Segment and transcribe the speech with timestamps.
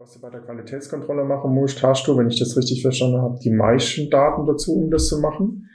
[0.00, 3.38] Was du bei der Qualitätskontrolle machen musst, hast du, wenn ich das richtig verstanden habe,
[3.44, 5.68] die meisten Daten dazu, um das zu machen.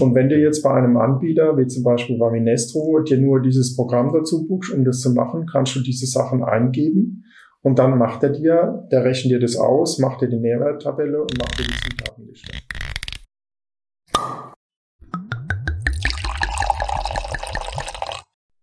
[0.00, 4.12] Und wenn du jetzt bei einem Anbieter, wie zum Beispiel Vaminestro, dir nur dieses Programm
[4.12, 7.24] dazu buchst, um das zu machen, kannst du diese Sachen eingeben
[7.62, 11.38] und dann macht er dir, der rechnet dir das aus, macht dir die Nährwerttabelle und
[11.38, 12.52] macht dir die Zutatenliste.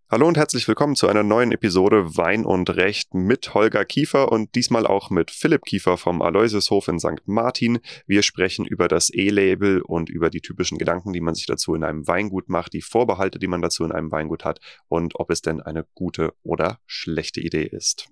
[0.09, 4.55] Hallo und herzlich willkommen zu einer neuen Episode Wein und Recht mit Holger Kiefer und
[4.55, 7.23] diesmal auch mit Philipp Kiefer vom Aloysiushof in St.
[7.25, 7.79] Martin.
[8.05, 11.83] Wir sprechen über das E-Label und über die typischen Gedanken, die man sich dazu in
[11.83, 15.41] einem Weingut macht, die Vorbehalte, die man dazu in einem Weingut hat und ob es
[15.41, 18.07] denn eine gute oder schlechte Idee ist.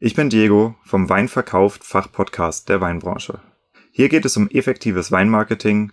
[0.00, 3.40] Ich bin Diego vom Weinverkauft Fachpodcast der Weinbranche.
[3.90, 5.92] Hier geht es um effektives Weinmarketing,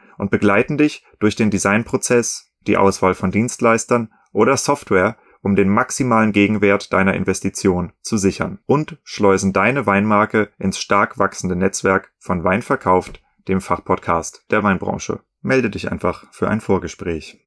[0.21, 6.31] und begleiten dich durch den Designprozess, die Auswahl von Dienstleistern oder Software, um den maximalen
[6.31, 12.61] Gegenwert deiner Investition zu sichern und schleusen deine Weinmarke ins stark wachsende Netzwerk von Wein
[12.61, 15.21] verkauft, dem Fachpodcast der Weinbranche.
[15.41, 17.43] Melde dich einfach für ein Vorgespräch.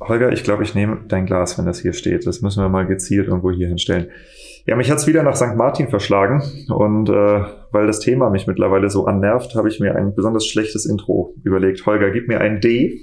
[0.00, 2.26] Holger, ich glaube, ich nehme dein Glas, wenn das hier steht.
[2.26, 4.10] Das müssen wir mal gezielt irgendwo hier hinstellen.
[4.68, 5.56] Ja, mich hat's wieder nach St.
[5.56, 7.40] Martin verschlagen und äh,
[7.72, 11.86] weil das Thema mich mittlerweile so annervt, habe ich mir ein besonders schlechtes Intro überlegt.
[11.86, 13.00] Holger, gib mir ein D.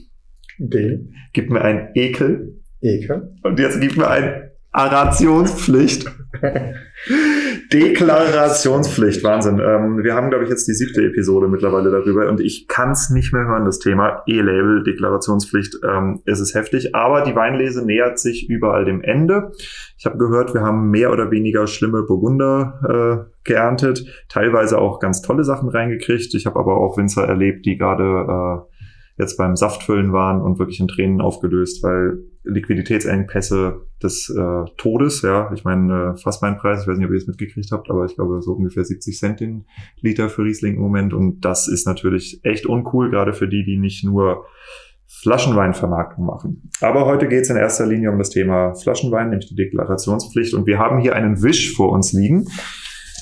[0.59, 1.07] D.
[1.33, 2.61] Gib mir ein Ekel.
[2.81, 3.33] Ekel.
[3.41, 6.05] Und jetzt gib mir ein Arationspflicht.
[7.71, 9.59] Deklarationspflicht, Wahnsinn.
[9.59, 13.09] Ähm, wir haben, glaube ich, jetzt die siebte Episode mittlerweile darüber und ich kann es
[13.09, 15.79] nicht mehr hören, das Thema E-Label, Deklarationspflicht.
[15.83, 19.51] Ähm, es ist heftig, aber die Weinlese nähert sich überall dem Ende.
[19.97, 25.21] Ich habe gehört, wir haben mehr oder weniger schlimme Burgunder äh, geerntet, teilweise auch ganz
[25.21, 26.33] tolle Sachen reingekriegt.
[26.33, 28.74] Ich habe aber auch Winzer erlebt, die gerade äh,
[29.17, 35.51] jetzt beim Saftfüllen waren und wirklich in Tränen aufgelöst, weil Liquiditätsengpässe des äh, Todes, ja,
[35.53, 38.41] ich meine, äh, Fassweinpreis, ich weiß nicht, ob ihr es mitgekriegt habt, aber ich glaube
[38.41, 39.65] so ungefähr 70 Cent den
[40.01, 43.77] Liter für Riesling im Moment und das ist natürlich echt uncool, gerade für die, die
[43.77, 44.45] nicht nur
[45.07, 46.69] Flaschenweinvermarktung machen.
[46.81, 50.67] Aber heute geht es in erster Linie um das Thema Flaschenwein, nämlich die Deklarationspflicht und
[50.67, 52.45] wir haben hier einen Wisch vor uns liegen.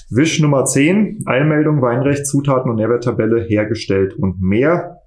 [0.10, 5.03] Wisch Nummer 10, Eilmeldung, Weinrecht, Zutaten und Nährwerttabelle hergestellt und mehr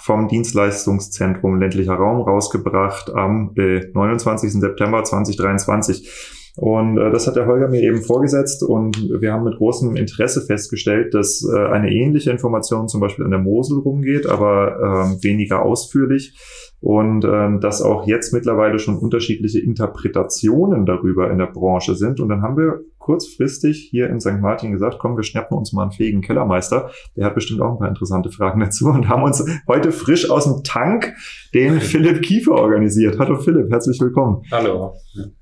[0.00, 4.52] vom Dienstleistungszentrum ländlicher Raum rausgebracht am äh, 29.
[4.52, 6.40] September 2023.
[6.56, 10.42] Und äh, das hat der Holger mir eben vorgesetzt und wir haben mit großem Interesse
[10.42, 15.62] festgestellt, dass äh, eine ähnliche Information zum Beispiel an der Mosel rumgeht, aber äh, weniger
[15.62, 16.36] ausführlich
[16.80, 22.20] und ähm, dass auch jetzt mittlerweile schon unterschiedliche Interpretationen darüber in der Branche sind.
[22.20, 24.40] Und dann haben wir kurzfristig hier in St.
[24.40, 26.90] Martin gesagt, komm, wir schnappen uns mal einen fähigen Kellermeister.
[27.16, 30.44] Der hat bestimmt auch ein paar interessante Fragen dazu und haben uns heute frisch aus
[30.44, 31.14] dem Tank
[31.52, 33.18] den Philipp Kiefer organisiert.
[33.18, 34.42] Hallo Philipp, herzlich willkommen.
[34.52, 34.92] Hallo.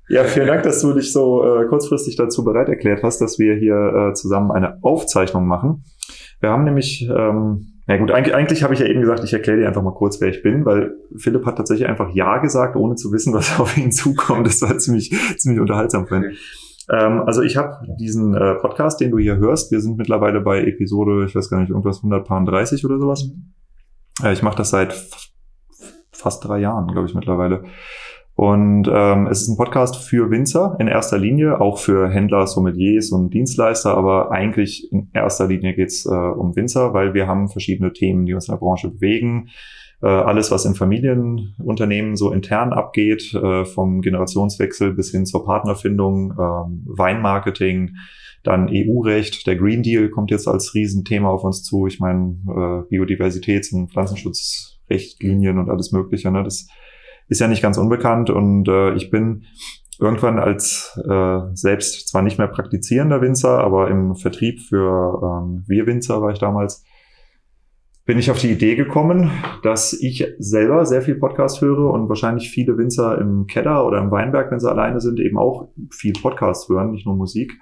[0.07, 3.55] Ja, vielen Dank, dass du dich so äh, kurzfristig dazu bereit erklärt hast, dass wir
[3.55, 5.83] hier äh, zusammen eine Aufzeichnung machen.
[6.39, 9.59] Wir haben nämlich ähm, Na gut, eigentlich, eigentlich habe ich ja eben gesagt, ich erkläre
[9.59, 12.95] dir einfach mal kurz, wer ich bin, weil Philipp hat tatsächlich einfach Ja gesagt, ohne
[12.95, 14.47] zu wissen, was auf ihn zukommt.
[14.47, 16.37] Das war ziemlich, ziemlich unterhaltsam vorhin.
[16.91, 19.71] Ähm, also ich habe diesen äh, Podcast, den du hier hörst.
[19.71, 23.29] Wir sind mittlerweile bei Episode, ich weiß gar nicht, irgendwas 130 oder sowas.
[24.23, 24.93] Äh, ich mache das seit
[26.11, 27.63] fast drei Jahren, glaube ich, mittlerweile.
[28.35, 33.11] Und ähm, es ist ein Podcast für Winzer in erster Linie, auch für Händler, Sommeliers
[33.11, 37.91] und Dienstleister, aber eigentlich in erster Linie geht's äh, um Winzer, weil wir haben verschiedene
[37.91, 39.49] Themen, die uns in der Branche bewegen.
[40.01, 46.31] Äh, alles, was in Familienunternehmen so intern abgeht, äh, vom Generationswechsel bis hin zur Partnerfindung,
[46.31, 47.95] äh, Weinmarketing,
[48.43, 51.87] dann EU-Recht, der Green Deal kommt jetzt als Riesenthema auf uns zu.
[51.87, 56.31] Ich meine, äh, Biodiversitäts- und Pflanzenschutzrichtlinien und alles Mögliche.
[56.31, 56.43] Ne?
[56.43, 56.67] Das
[57.27, 59.43] ist ja nicht ganz unbekannt und ich bin
[59.99, 65.85] irgendwann als äh, selbst zwar nicht mehr praktizierender Winzer, aber im Vertrieb für ähm, wir
[65.85, 66.83] Winzer war ich damals,
[68.09, 69.29] bin ich auf die Idee gekommen,
[69.61, 74.09] dass ich selber sehr viel Podcast höre und wahrscheinlich viele Winzer im Keller oder im
[74.09, 77.53] Weinberg, wenn sie alleine sind, eben auch viel Podcast hören, nicht nur Musik.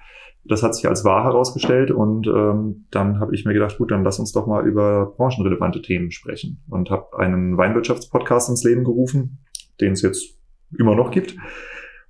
[0.45, 4.05] Das hat sich als wahr herausgestellt und ähm, dann habe ich mir gedacht, gut, dann
[4.05, 9.39] lass uns doch mal über branchenrelevante Themen sprechen und habe einen Weinwirtschaftspodcast ins Leben gerufen,
[9.81, 10.39] den es jetzt
[10.79, 11.35] immer noch gibt.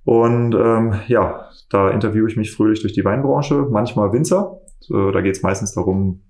[0.04, 4.60] Und ähm, ja, da interviewe ich mich fröhlich durch die Weinbranche, manchmal Winzer.
[4.78, 6.22] So, da geht es meistens darum,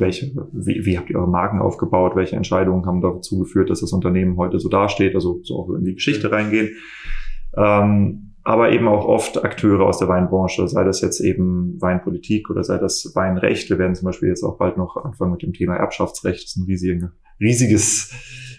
[0.00, 3.92] welche, wie, wie habt ihr eure Marken aufgebaut, welche Entscheidungen haben dazu geführt, dass das
[3.92, 6.70] Unternehmen heute so dasteht, also so auch in die Geschichte reingehen.
[7.56, 12.64] Ähm, aber eben auch oft Akteure aus der Weinbranche, sei das jetzt eben Weinpolitik oder
[12.64, 13.68] sei das Weinrecht.
[13.68, 16.42] Wir werden zum Beispiel jetzt auch bald noch anfangen mit dem Thema Erbschaftsrecht.
[16.42, 18.10] Das ist ein riesiges, riesiges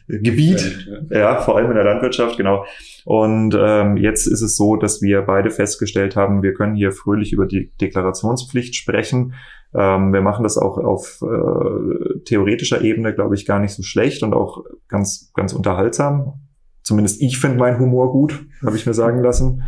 [0.07, 1.19] Gebiet, ja.
[1.19, 1.41] ja.
[1.41, 2.65] vor allem in der Landwirtschaft, genau.
[3.05, 7.33] Und ähm, jetzt ist es so, dass wir beide festgestellt haben, wir können hier fröhlich
[7.33, 9.33] über die Deklarationspflicht sprechen.
[9.73, 14.23] Ähm, wir machen das auch auf äh, theoretischer Ebene, glaube ich, gar nicht so schlecht
[14.23, 16.41] und auch ganz, ganz unterhaltsam.
[16.83, 19.63] Zumindest ich finde meinen Humor gut, habe ich mir sagen lassen.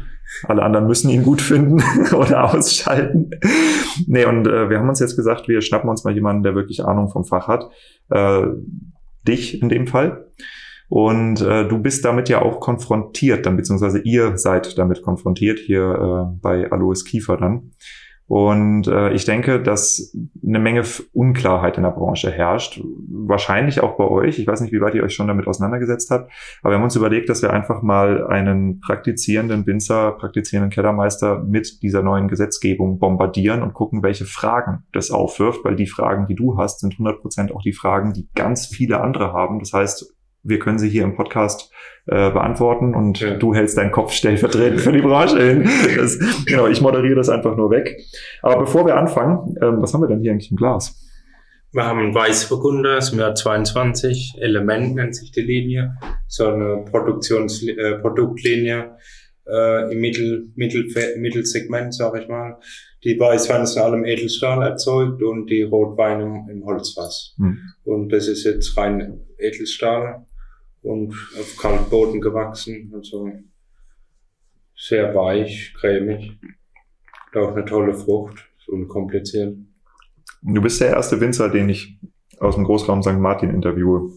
[0.47, 1.81] Alle anderen müssen ihn gut finden
[2.15, 3.29] oder ausschalten.
[4.07, 6.83] nee, und äh, wir haben uns jetzt gesagt, wir schnappen uns mal jemanden, der wirklich
[6.83, 7.69] Ahnung vom Fach hat.
[8.09, 8.47] Äh,
[9.27, 10.27] dich in dem Fall.
[10.89, 15.83] Und äh, du bist damit ja auch konfrontiert, dann beziehungsweise ihr seid damit konfrontiert hier
[15.83, 17.71] äh, bei Alois Kiefer dann.
[18.33, 20.81] Und äh, ich denke, dass eine Menge
[21.13, 22.81] Unklarheit in der Branche herrscht.
[22.83, 24.39] Wahrscheinlich auch bei euch.
[24.39, 26.31] Ich weiß nicht, wie weit ihr euch schon damit auseinandergesetzt habt.
[26.63, 31.83] Aber wir haben uns überlegt, dass wir einfach mal einen praktizierenden Winzer, praktizierenden Kellermeister mit
[31.83, 35.63] dieser neuen Gesetzgebung bombardieren und gucken, welche Fragen das aufwirft.
[35.63, 39.01] Weil die Fragen, die du hast, sind 100 Prozent auch die Fragen, die ganz viele
[39.01, 39.59] andere haben.
[39.59, 40.12] Das heißt,
[40.43, 41.71] wir können sie hier im Podcast
[42.05, 43.35] äh, beantworten und ja.
[43.35, 45.69] du hältst deinen Kopf stellvertretend für die Branche hin.
[45.95, 47.97] Das, genau, ich moderiere das einfach nur weg.
[48.41, 50.99] Aber bevor wir anfangen, ähm, was haben wir denn hier eigentlich im Glas?
[51.71, 55.97] Wir haben einen Weißburgunder, das Jahr 22, Element nennt sich die Linie,
[56.27, 58.97] so eine Produktions äh, Produktlinie
[59.47, 60.85] äh, im Mittel, Mittel,
[61.17, 62.59] Mittelsegment, sag ich mal.
[63.03, 67.33] Die Weißweine sind alle im Edelstahl erzeugt und die Rotweine im Holzfass.
[67.37, 67.57] Hm.
[67.85, 70.25] Und das ist jetzt rein Edelstahl
[70.83, 72.91] und auf Kalkboden gewachsen.
[72.93, 73.31] Also
[74.75, 76.39] sehr weich, cremig.
[77.33, 79.57] Und auch eine tolle Frucht, so unkompliziert.
[80.41, 81.99] Du bist der erste Winzer, den ich
[82.39, 83.17] aus dem Großraum St.
[83.17, 84.11] Martin interviewe.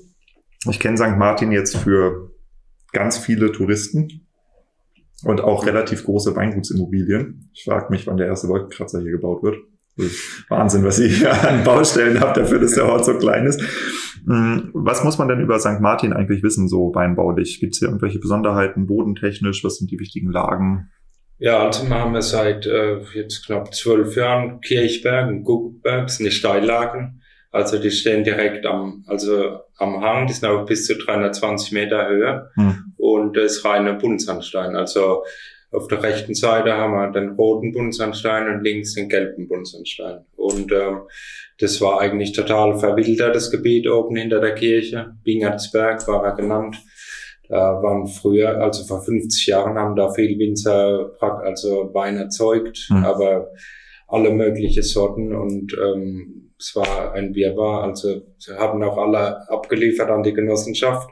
[0.69, 1.17] Ich kenne St.
[1.17, 2.33] Martin jetzt für
[2.93, 4.27] ganz viele Touristen
[5.25, 7.51] und auch relativ große Weingutsimmobilien.
[7.55, 9.59] Ich frage mich, wann der erste Wolkenkratzer hier gebaut wird.
[10.49, 13.61] Wahnsinn, was ihr hier an Baustellen habt, dafür, dass der Ort so klein ist.
[14.27, 15.81] Hm, was muss man denn über St.
[15.81, 17.61] Martin eigentlich wissen, so weinbaulich?
[17.61, 19.65] Gibt es hier irgendwelche Besonderheiten, bodentechnisch?
[19.65, 20.91] Was sind die wichtigen Lagen?
[21.39, 26.27] Ja, also wir haben seit äh, jetzt knapp zwölf Jahren Kirchberg und Guckberg, das sind
[26.27, 27.23] die Steillagen.
[27.53, 32.09] Also die stehen direkt am, also am Hang, die sind auch bis zu 320 Meter
[32.09, 32.51] Höhe.
[32.55, 32.93] Hm.
[32.97, 34.77] Und das ist reine Buntsandstein.
[34.77, 35.25] Also
[35.77, 40.25] auf der rechten Seite haben wir den roten Buntsandstein und links den gelben Buntsandstein.
[40.37, 41.03] Und ähm,
[41.59, 45.15] das war eigentlich total verwildertes Gebiet oben hinter der Kirche.
[45.23, 46.77] Bingertsberg war er genannt.
[47.49, 53.05] Da waren früher, also vor 50 Jahren, haben da viel Winzer, also Wein erzeugt, mhm.
[53.05, 53.51] aber
[54.09, 57.85] alle mögliche Sorten und ähm, es war ein Wirrwarr.
[57.85, 61.11] Also sie haben auch alle abgeliefert an die Genossenschaft.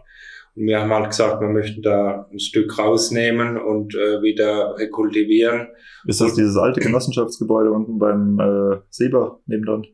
[0.57, 5.69] Und wir haben halt gesagt, wir möchten da ein Stück rausnehmen und äh, wieder rekultivieren.
[6.07, 9.85] Ist das dieses alte Genossenschaftsgebäude unten beim äh, Seber nebendran?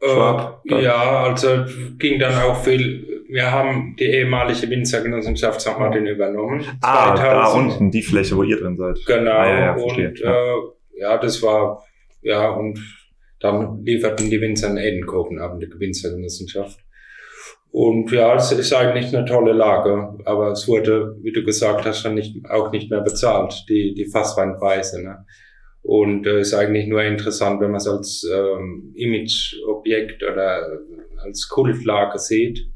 [0.00, 1.64] Äh, ja, also
[1.98, 3.24] ging dann auch viel.
[3.28, 5.78] Wir haben die ehemalige Winzergenossenschaft St.
[5.78, 6.64] Martin übernommen.
[6.80, 7.20] Ah, 2000.
[7.20, 8.98] da unten, die Fläche, wo ihr drin seid.
[9.04, 9.30] Genau.
[9.32, 11.82] Ah, ja, ja, und äh, ja, das war,
[12.22, 12.78] ja, und
[13.40, 16.78] dann lieferten die Winzer einen Edenkopenabend der Winzergenossenschaft.
[17.70, 22.04] Und ja, es ist eigentlich eine tolle Lage, aber es wurde, wie du gesagt hast,
[22.04, 25.02] dann nicht, auch nicht mehr bezahlt, die, die Fassweinpreise.
[25.02, 25.26] Ne?
[25.82, 30.80] Und äh, ist eigentlich nur interessant, wenn man es als ähm, Imageobjekt oder
[31.22, 32.68] als Kultlage sieht.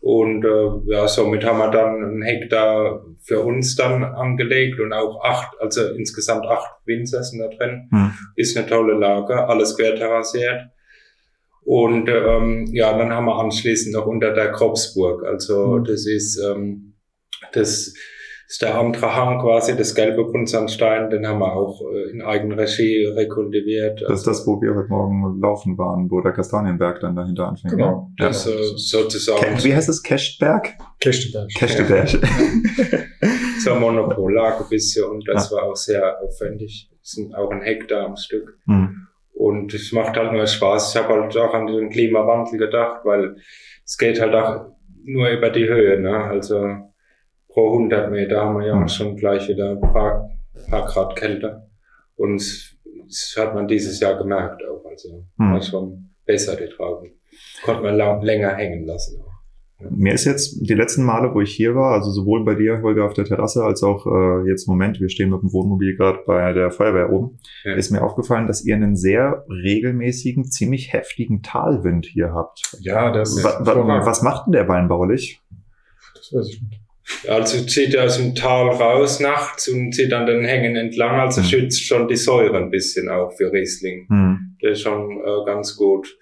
[0.00, 5.22] Und äh, ja, somit haben wir dann einen Hektar für uns dann angelegt und auch
[5.24, 7.88] acht, also insgesamt acht Winzer sind da drin.
[7.90, 8.12] Hm.
[8.36, 10.68] Ist eine tolle Lage, alles querterrassiert.
[11.68, 15.22] Und ähm, ja, dann haben wir anschließend noch unter der Kropsburg.
[15.22, 15.84] Also hm.
[15.84, 16.94] das ist ähm,
[17.52, 17.92] das
[18.48, 23.04] ist der andere Hang quasi, das gelbe Buntsandstein, den haben wir auch äh, in Eigenregie
[23.04, 24.00] rekultiviert.
[24.00, 27.74] Das ist das, wo wir heute Morgen laufen waren, wo der Kastanienberg dann dahinter anfängt.
[27.74, 28.28] Genau, ja.
[28.28, 29.62] das äh, sozusagen.
[29.62, 30.02] Wie heißt es?
[30.02, 30.70] Kechtberg?
[31.00, 31.50] Kechtberg.
[31.54, 32.08] Kechtberg.
[33.62, 35.58] so ein Monopollage ein bisschen und das ja.
[35.58, 36.90] war auch sehr aufwendig.
[36.98, 38.56] Das sind auch ein Hektar am Stück.
[38.64, 39.07] Mhm.
[39.38, 40.92] Und es macht halt nur Spaß.
[40.92, 43.36] Ich habe halt auch an den Klimawandel gedacht, weil
[43.84, 44.72] es geht halt auch
[45.04, 46.00] nur über die Höhe.
[46.00, 46.24] Ne?
[46.24, 46.56] Also
[47.46, 48.88] pro 100 Meter haben wir ja mhm.
[48.88, 50.28] schon gleich wieder ein paar,
[50.68, 51.68] paar Grad kälter.
[52.16, 52.42] Und
[53.06, 54.84] das hat man dieses Jahr gemerkt auch.
[54.84, 55.52] Also mhm.
[55.52, 57.12] war schon besser, die Trauben.
[57.62, 59.22] Konnte man lang, länger hängen lassen.
[59.80, 63.04] Mir ist jetzt die letzten Male, wo ich hier war, also sowohl bei dir, Holger,
[63.04, 66.18] auf der Terrasse, als auch äh, jetzt im Moment, wir stehen mit dem Wohnmobil gerade
[66.26, 67.74] bei der Feuerwehr oben, ja.
[67.74, 72.76] ist mir aufgefallen, dass ihr einen sehr regelmäßigen, ziemlich heftigen Talwind hier habt.
[72.80, 75.40] Ja, das ist wa wa Was macht denn der weinbaulich?
[76.14, 76.80] Das weiß ich nicht.
[77.28, 81.40] Also zieht er aus dem Tal raus nachts und zieht dann den Hängen entlang, also
[81.40, 81.46] mhm.
[81.46, 84.06] schützt schon die Säure ein bisschen auch für Riesling.
[84.08, 84.56] Mhm.
[84.60, 86.18] Das ist schon äh, ganz gut.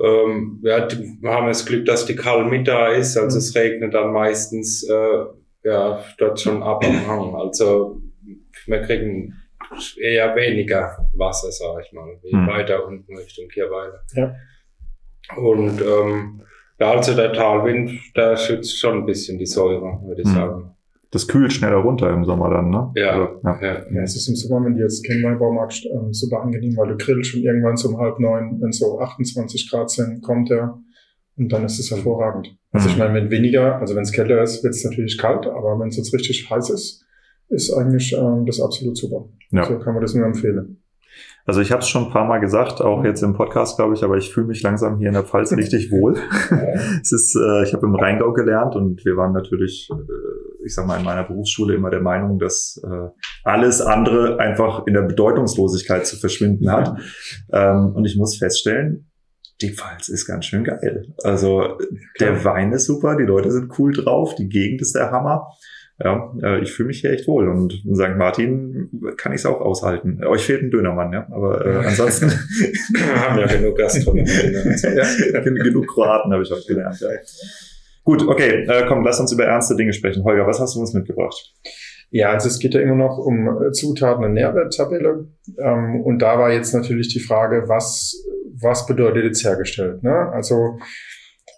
[0.00, 4.12] Ähm, ja, wir haben das Glück, dass die Kalm da ist, also es regnet dann
[4.12, 5.24] meistens äh,
[5.62, 7.34] ja dort schon ab am Hang.
[7.36, 8.00] Also
[8.66, 9.34] wir kriegen
[10.00, 12.46] eher weniger Wasser, sag ich mal, wie mhm.
[12.46, 14.02] weiter unten Richtung Kirweiler.
[14.14, 14.34] Ja.
[15.36, 16.42] Und ähm,
[16.78, 20.34] ja, also der Talwind, der schützt schon ein bisschen die Säure, würde ich mhm.
[20.34, 20.73] sagen.
[21.14, 22.90] Das kühlt schneller runter im Sommer dann, ne?
[22.96, 23.10] Ja.
[23.10, 23.62] Also, ja.
[23.62, 23.86] ja.
[23.88, 24.02] ja.
[24.02, 26.96] es ist im Sommer, wenn du jetzt keinen Weinbau magst, ähm, super angenehm, weil du
[26.96, 30.80] grillst und irgendwann so um halb neun, wenn so 28 Grad sind, kommt er
[31.36, 32.56] und dann ist es hervorragend.
[32.72, 33.02] Also ich mhm.
[33.02, 35.96] meine, wenn weniger, also wenn es kälter ist, wird es natürlich kalt, aber wenn es
[35.96, 37.04] jetzt richtig heiß ist,
[37.48, 39.28] ist eigentlich ähm, das absolut super.
[39.52, 39.64] Ja.
[39.66, 40.82] So kann man das nur empfehlen.
[41.46, 44.02] Also ich habe es schon ein paar Mal gesagt, auch jetzt im Podcast, glaube ich,
[44.02, 46.16] aber ich fühle mich langsam hier in der Pfalz richtig wohl.
[47.02, 50.86] es ist, äh, ich habe im Rheingau gelernt und wir waren natürlich, äh, ich sag
[50.86, 53.08] mal, in meiner Berufsschule immer der Meinung, dass äh,
[53.42, 56.98] alles andere einfach in der Bedeutungslosigkeit zu verschwinden hat.
[57.52, 59.10] Ähm, und ich muss feststellen,
[59.60, 61.14] die Pfalz ist ganz schön geil.
[61.22, 61.78] Also
[62.20, 65.48] der Wein ist super, die Leute sind cool drauf, die Gegend ist der Hammer.
[66.02, 68.16] Ja, äh, ich fühle mich hier echt wohl und in St.
[68.16, 70.24] Martin kann ich es auch aushalten.
[70.24, 72.30] Euch fehlt ein Dönermann, ja, aber äh, ansonsten
[73.00, 74.28] haben ja genug Gastronomie.
[74.28, 76.98] ja, genug Kroaten habe ich auch gelernt.
[77.00, 77.08] Ja.
[78.02, 80.24] Gut, okay, äh, komm, lass uns über ernste Dinge sprechen.
[80.24, 81.54] Holger, was hast du uns mitgebracht?
[82.10, 85.28] Ja, also es geht ja immer noch um äh, Zutaten und Nährwerttabelle.
[85.58, 88.14] Ähm, und da war jetzt natürlich die Frage, was,
[88.60, 90.02] was bedeutet jetzt hergestellt?
[90.02, 90.30] Ne?
[90.32, 90.78] Also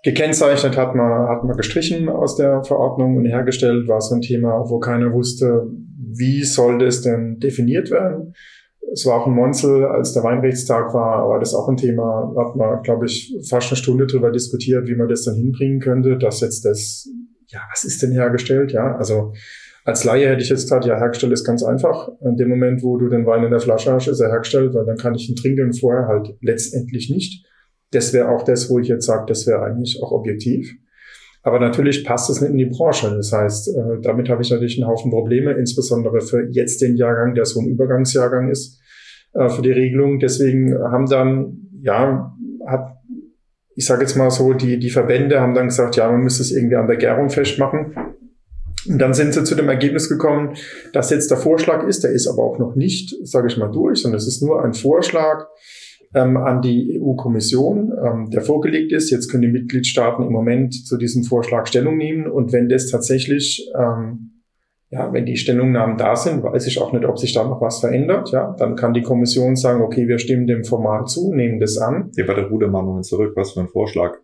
[0.07, 4.63] Gekennzeichnet hat man, hat man gestrichen aus der Verordnung und hergestellt war so ein Thema,
[4.69, 5.67] wo keiner wusste,
[5.99, 8.33] wie soll das denn definiert werden.
[8.93, 12.55] Es war auch ein Monzel, als der Weinrechtstag war, war das auch ein Thema, hat
[12.55, 16.41] man, glaube ich, fast eine Stunde drüber diskutiert, wie man das dann hinbringen könnte, dass
[16.41, 17.09] jetzt das,
[17.49, 18.71] ja, was ist denn hergestellt?
[18.71, 19.33] Ja, also
[19.85, 22.11] als Laie hätte ich jetzt gesagt, ja, hergestellt ist ganz einfach.
[22.21, 24.87] In dem Moment, wo du den Wein in der Flasche hast, ist er hergestellt, weil
[24.87, 27.45] dann kann ich ihn trinken, vorher halt letztendlich nicht
[27.91, 30.75] das wäre auch das, wo ich jetzt sage, das wäre eigentlich auch objektiv.
[31.43, 33.15] Aber natürlich passt es nicht in die Branche.
[33.17, 37.35] Das heißt, äh, damit habe ich natürlich einen Haufen Probleme, insbesondere für jetzt den Jahrgang,
[37.35, 38.81] der so ein Übergangsjahrgang ist,
[39.33, 40.19] äh, für die Regelung.
[40.19, 42.35] Deswegen haben dann, ja,
[42.67, 42.97] hat,
[43.77, 46.51] ich sage jetzt mal so, die, die Verbände haben dann gesagt, ja, man müsste es
[46.51, 47.95] irgendwie an der Gärung festmachen.
[48.89, 50.55] Und dann sind sie zu dem Ergebnis gekommen,
[50.93, 54.01] dass jetzt der Vorschlag ist, der ist aber auch noch nicht, sage ich mal, durch,
[54.01, 55.47] sondern es ist nur ein Vorschlag,
[56.17, 59.11] ähm, an die EU-Kommission, ähm, der vorgelegt ist.
[59.11, 62.27] Jetzt können die Mitgliedstaaten im Moment zu diesem Vorschlag Stellung nehmen.
[62.27, 64.43] Und wenn das tatsächlich, ähm,
[64.89, 67.81] ja, wenn die Stellungnahmen da sind, weiß ich auch nicht, ob sich da noch was
[67.81, 68.31] verändert.
[68.33, 72.11] Ja, dann kann die Kommission sagen, okay, wir stimmen dem Format zu, nehmen das an.
[72.15, 73.33] Hier war der Rudermann zurück.
[73.37, 74.17] Was für ein Vorschlag?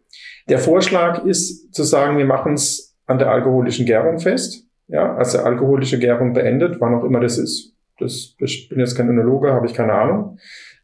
[0.49, 4.67] Der Vorschlag ist zu sagen, wir machen es an der alkoholischen Gärung fest.
[4.89, 7.75] Ja, also alkoholische Gärung beendet, wann auch immer das ist.
[7.99, 10.39] Das, ich bin jetzt kein Önologe, habe ich keine Ahnung.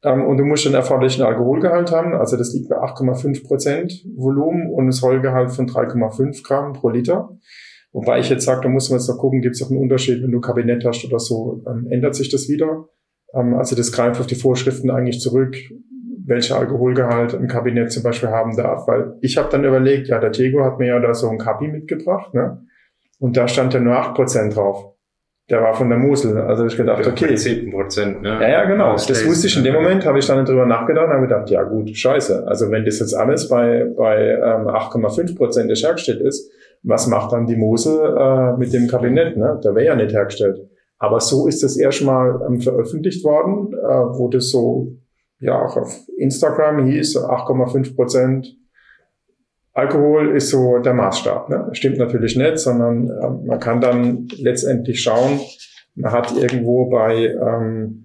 [0.04, 2.14] Ähm, und du musst den erforderlichen Alkoholgehalt haben.
[2.14, 7.30] Also das liegt bei 8,5 Prozent Volumen und ein Sollgehalt von 3,5 Gramm pro Liter.
[7.92, 10.22] Wobei ich jetzt sage, da muss man jetzt noch gucken, gibt es auch einen Unterschied,
[10.22, 12.86] wenn du Kabinett hast oder so, ähm, ändert sich das wieder.
[13.34, 15.56] Ähm, also das greift auf die Vorschriften eigentlich zurück.
[16.26, 18.86] welcher Alkoholgehalt ein Kabinett zum Beispiel haben darf.
[18.86, 21.68] Weil ich habe dann überlegt, ja, der Diego hat mir ja da so ein Kabi
[21.68, 22.66] mitgebracht, ne?
[23.18, 24.97] Und da stand ja nur acht Prozent drauf.
[25.50, 26.36] Der war von der Mosel.
[26.36, 27.34] Also ich gedacht, okay.
[27.34, 28.38] 7 Prozent, ne?
[28.40, 28.92] Ja, ja, genau.
[28.92, 31.62] Das wusste ich in dem Moment, habe ich dann drüber nachgedacht und habe gedacht, ja
[31.62, 32.46] gut, scheiße.
[32.46, 36.50] Also wenn das jetzt alles bei, bei ähm, 8,5 Prozent hergestellt ist,
[36.82, 39.36] was macht dann die Mosel äh, mit dem Kabinett?
[39.36, 39.58] Ne?
[39.62, 40.60] Da wäre ja nicht hergestellt.
[40.98, 44.92] Aber so ist das erstmal ähm, veröffentlicht worden, äh, wo das so
[45.40, 48.56] ja auch auf Instagram hieß, 8,5 Prozent
[49.78, 51.48] Alkohol ist so der Maßstab.
[51.50, 51.68] Ne?
[51.70, 55.38] Stimmt natürlich nicht, sondern äh, man kann dann letztendlich schauen,
[55.94, 58.04] man hat irgendwo bei ähm,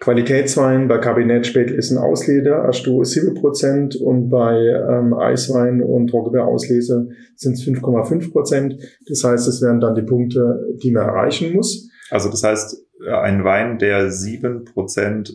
[0.00, 7.52] Qualitätswein, bei Kabinett Spätlesen Auslese hast du 7% und bei ähm, Eiswein und Trockenbeer-Auslese sind
[7.52, 8.80] es 5,5%.
[9.08, 11.90] Das heißt, es wären dann die Punkte, die man erreichen muss.
[12.10, 15.30] Also das heißt, ein Wein, der 7%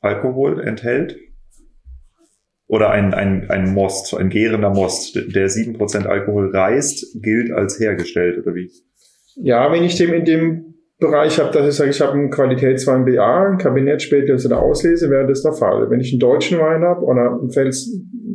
[0.00, 1.16] Alkohol enthält,
[2.66, 8.38] oder ein, ein, ein Most, ein gärender Most, der 7% Alkohol reißt, gilt als hergestellt,
[8.38, 8.70] oder wie?
[9.36, 13.04] Ja, wenn ich dem in dem Bereich habe, dass ich sage, ich habe einen Qualitätswein
[13.04, 15.90] BA, ein Kabinett später oder Auslese, wäre das der Fall.
[15.90, 17.50] Wenn ich einen deutschen Wein habe oder im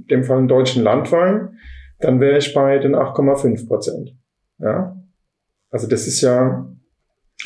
[0.09, 1.57] dem Fall einen deutschen Landwein,
[1.99, 4.15] dann wäre ich bei den 8,5 Prozent.
[4.59, 4.95] Ja?
[5.69, 6.69] Also das ist ja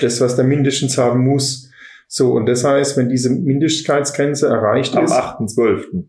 [0.02, 1.72] das, was der mindestens haben muss.
[2.08, 5.12] So, und das heißt, wenn diese Mindestkeitsgrenze erreicht Am ist.
[5.12, 6.06] Am 8.12.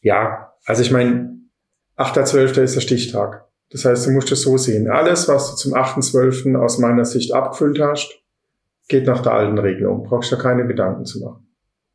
[0.00, 1.38] Ja, also ich meine,
[1.96, 2.62] 8.12.
[2.62, 3.44] ist der Stichtag.
[3.70, 4.88] Das heißt, du musst es so sehen.
[4.88, 6.56] Alles, was du zum 8.12.
[6.56, 8.22] aus meiner Sicht abgefüllt hast,
[8.88, 10.04] geht nach der alten Regelung.
[10.04, 11.44] Brauchst du keine Gedanken zu machen.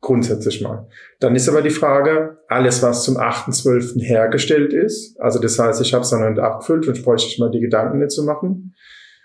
[0.00, 0.86] Grundsätzlich mal.
[1.18, 4.00] Dann ist aber die Frage, alles, was zum 8.12.
[4.02, 7.60] hergestellt ist, also das heißt, ich habe es noch abgefüllt und bräuchte ich mal die
[7.60, 8.74] Gedanken nicht zu machen.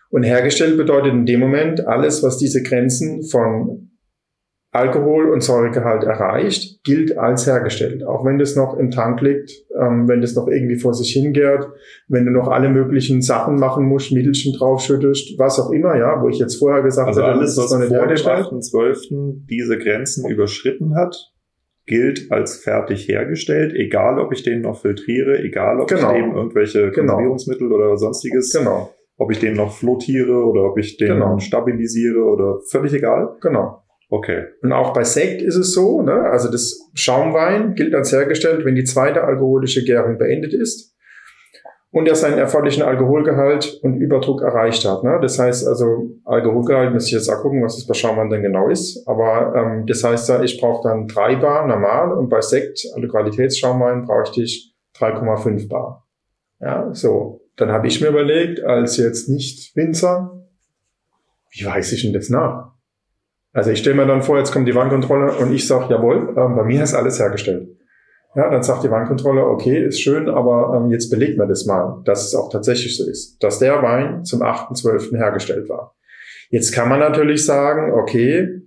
[0.10, 3.89] Und hergestellt bedeutet in dem Moment alles, was diese Grenzen von
[4.72, 8.04] Alkohol- und Säuregehalt erreicht, gilt als hergestellt.
[8.04, 11.68] Auch wenn das noch im Tank liegt, ähm, wenn das noch irgendwie vor sich hingärt,
[12.08, 16.30] wenn du noch alle möglichen Sachen machen musst, Mittelchen draufschüttest, was auch immer, ja, wo
[16.30, 19.48] ich jetzt vorher gesagt also habe, alles, was vor dem 8.12.
[19.50, 21.16] diese Grenzen überschritten hat,
[21.88, 26.12] gilt als fertig hergestellt, egal ob ich den noch filtriere, egal ob genau.
[26.12, 27.14] ich dem irgendwelche genau.
[27.14, 27.80] Konservierungsmittel genau.
[27.80, 28.94] oder sonstiges, genau.
[29.18, 31.40] ob ich den noch flottiere oder ob ich den genau.
[31.40, 33.36] stabilisiere oder völlig egal.
[33.42, 33.82] Genau.
[34.10, 34.46] Okay.
[34.64, 36.14] Und auch bei Sekt ist es so, ne?
[36.32, 40.96] also das Schaumwein gilt als hergestellt, wenn die zweite alkoholische Gärung beendet ist
[41.92, 45.04] und er seinen erforderlichen Alkoholgehalt und Überdruck erreicht hat.
[45.04, 45.20] Ne?
[45.22, 48.70] Das heißt also, Alkoholgehalt muss ich jetzt auch gucken, was das bei Schaumwein dann genau
[48.70, 49.08] ist.
[49.08, 53.08] Aber ähm, das heißt ja, ich brauche dann drei Bar normal und bei Sekt, also
[53.08, 56.08] Qualitätsschaumwein, brauchte ich 3,5 Bar.
[56.60, 57.42] Ja, so.
[57.56, 60.46] Dann habe ich mir überlegt, als jetzt nicht Winzer,
[61.52, 62.72] wie weiß ich denn das nach?
[63.60, 66.56] Also ich stelle mir dann vor, jetzt kommt die Weinkontrolle und ich sage, jawohl, ähm,
[66.56, 67.68] bei mir ist alles hergestellt.
[68.34, 72.02] Ja, dann sagt die Weinkontrolle, okay, ist schön, aber ähm, jetzt belegt mir das mal,
[72.06, 75.18] dass es auch tatsächlich so ist, dass der Wein zum 8.12.
[75.18, 75.94] hergestellt war.
[76.50, 78.62] Jetzt kann man natürlich sagen, okay,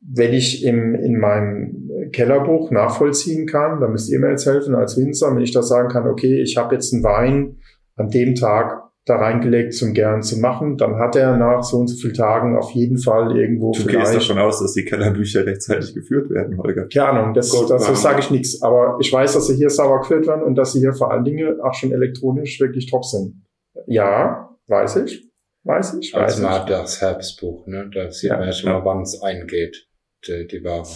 [0.00, 4.96] wenn ich im, in meinem Kellerbuch nachvollziehen kann, dann müsst ihr mir jetzt helfen als
[4.96, 7.58] Winzer, wenn ich da sagen kann, okay, ich habe jetzt einen Wein
[7.94, 11.88] an dem Tag da reingelegt zum gern zu machen, dann hat er nach so und
[11.88, 14.12] so vielen Tagen auf jeden Fall irgendwo du vielleicht...
[14.12, 16.88] Du gehst davon aus, dass die Kellerbücher rechtzeitig geführt werden, Holger.
[16.88, 18.62] Keine Ahnung, das, Gott, dazu sage ich nichts.
[18.62, 21.24] Aber ich weiß, dass sie hier sauber geführt werden und dass sie hier vor allen
[21.24, 23.42] Dingen auch schon elektronisch wirklich top sind.
[23.86, 25.30] Ja, weiß ich.
[25.64, 26.14] Weiß ich.
[26.14, 27.90] Weiß also man hat das Herbstbuch, ne?
[27.92, 29.86] Da sieht ja, man ja schon mal, wann es eingeht,
[30.26, 30.86] die, die Ware.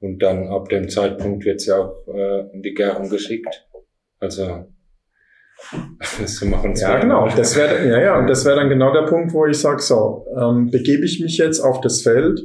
[0.00, 3.66] Und dann ab dem Zeitpunkt wird sie auch äh, in die Gärung geschickt.
[4.20, 4.66] Also
[6.18, 7.28] das machen ja, genau.
[7.28, 10.26] Das wäre ja, ja, und das wäre dann genau der Punkt, wo ich sage, so,
[10.36, 12.40] ähm, begebe ich mich jetzt auf das Feld,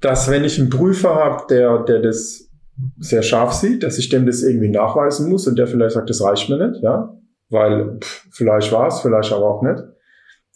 [0.00, 2.50] dass wenn ich einen Prüfer habe, der, der das
[2.98, 6.22] sehr scharf sieht, dass ich dem das irgendwie nachweisen muss und der vielleicht sagt, das
[6.22, 7.14] reicht mir nicht, ja,
[7.50, 9.82] weil pff, vielleicht war es, vielleicht aber auch nicht.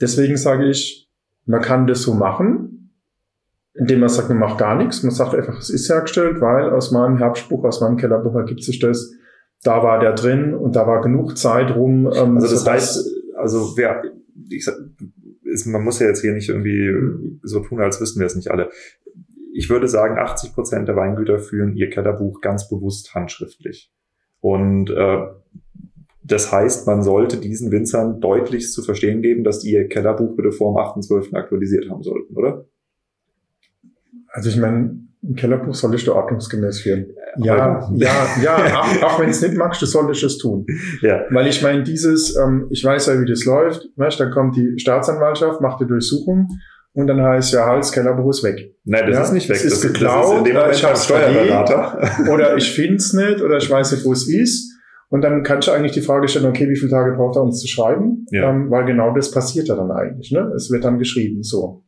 [0.01, 1.09] Deswegen sage ich,
[1.45, 2.93] man kann das so machen,
[3.75, 5.03] indem man sagt, man macht gar nichts.
[5.03, 8.79] Man sagt einfach, es ist hergestellt, weil aus meinem Herbstbuch, aus meinem Kellerbuch ergibt sich
[8.79, 9.13] das,
[9.63, 12.11] da war der drin und da war genug Zeit rum.
[12.15, 14.03] Ähm, also das heißt, also wer,
[14.51, 14.77] ich sag,
[15.43, 18.51] ist, man muss ja jetzt hier nicht irgendwie so tun, als wüssten wir es nicht
[18.51, 18.71] alle.
[19.53, 23.91] Ich würde sagen, 80 Prozent der Weingüter führen ihr Kellerbuch ganz bewusst handschriftlich.
[24.41, 25.19] Und äh,
[26.23, 30.53] das heißt, man sollte diesen Winzern deutlich zu verstehen geben, dass die ihr Kellerbuch bitte
[30.53, 31.35] vor dem 8.12.
[31.35, 32.67] aktualisiert haben sollten, oder?
[34.29, 37.07] Also ich meine, ein Kellerbuch solltest du ordnungsgemäß führen.
[37.39, 40.67] Ja, ja, ja, auch, auch wenn es nicht magst, du solltest es tun.
[41.03, 41.23] Ja.
[41.31, 44.79] Weil ich meine, dieses, ähm, ich weiß ja, wie das läuft, weißt, dann kommt die
[44.79, 46.49] Staatsanwaltschaft, macht die Durchsuchung
[46.93, 48.75] und dann heißt ja, Hals, Kellerbuch ist weg.
[48.85, 49.23] Nein, das ja?
[49.23, 49.57] ist nicht weg.
[49.57, 52.11] Das ist das, geklaut, das ist dem Moment ich hab's Steuerberater.
[52.33, 54.73] oder ich find's nicht oder ich weiß nicht, wo es ist.
[55.09, 57.61] Und dann kann ich eigentlich die Frage stellen, okay, wie viele Tage braucht er uns
[57.61, 58.27] zu schreiben?
[58.31, 58.51] Ja.
[58.51, 60.33] Ähm, weil genau das passiert ja dann eigentlich.
[60.33, 60.53] Ne?
[60.57, 61.85] Es wird dann geschrieben, so.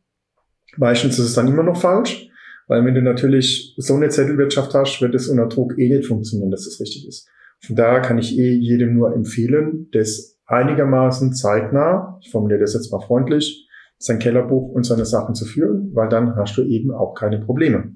[0.77, 2.29] Meistens ist es dann immer noch falsch,
[2.69, 6.51] weil wenn du natürlich so eine Zettelwirtschaft hast, wird es unter Druck eh nicht funktionieren,
[6.51, 7.27] dass das richtig ist.
[7.65, 12.91] Von daher kann ich eh jedem nur empfehlen, das einigermaßen zeitnah, ich formuliere das jetzt
[12.91, 17.15] mal freundlich, sein Kellerbuch und seine Sachen zu führen, weil dann hast du eben auch
[17.15, 17.95] keine Probleme.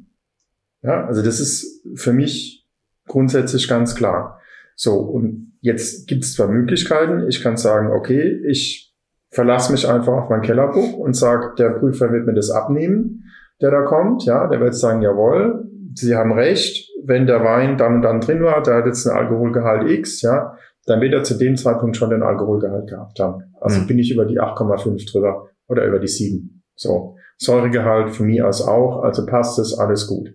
[0.81, 2.67] Ja, also das ist für mich
[3.07, 4.39] grundsätzlich ganz klar.
[4.75, 7.27] So, und jetzt gibt es zwei Möglichkeiten.
[7.29, 8.91] Ich kann sagen, okay, ich
[9.29, 13.23] verlasse mich einfach auf mein Kellerbuch und sage, der Prüfer wird mir das abnehmen,
[13.61, 14.25] der da kommt.
[14.25, 18.41] Ja, der wird sagen, jawohl, Sie haben recht, wenn der Wein dann und dann drin
[18.41, 22.09] war, der hat jetzt einen Alkoholgehalt X, ja, dann wird er zu dem Zeitpunkt schon
[22.09, 23.43] den Alkoholgehalt gehabt haben.
[23.61, 23.87] Also Mhm.
[23.87, 26.63] bin ich über die 8,5 drüber oder über die 7.
[26.75, 27.15] So.
[27.37, 30.33] Säuregehalt von mir aus auch, also passt es, alles gut.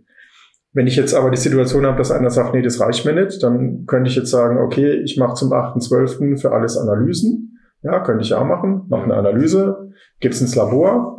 [0.72, 3.42] Wenn ich jetzt aber die Situation habe, dass einer sagt, nee, das reicht mir nicht,
[3.42, 6.37] dann könnte ich jetzt sagen, okay, ich mache zum 8.12.
[6.38, 7.59] für alles Analysen.
[7.83, 8.83] Ja, könnte ich auch machen.
[8.88, 11.18] Mache eine Analyse, gib's ins Labor.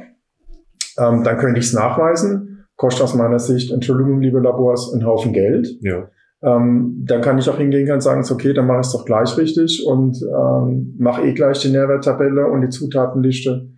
[0.99, 2.65] Ähm, dann könnte ich es nachweisen.
[2.75, 5.67] Kostet aus meiner Sicht, Entschuldigung, liebe Labors, einen Haufen Geld.
[5.81, 6.09] Ja.
[6.41, 9.05] Ähm, dann kann ich auch hingehen und sagen, ist okay, dann mache ich es doch
[9.05, 13.69] gleich richtig und ähm, mache eh gleich die Nährwerttabelle und die Zutatenliste.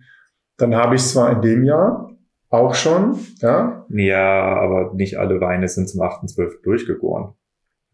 [0.58, 2.10] Dann habe ich zwar in dem Jahr
[2.50, 6.62] auch schon, ja, Ja, aber nicht alle Weine sind zum 8.12.
[6.62, 7.34] durchgegoren.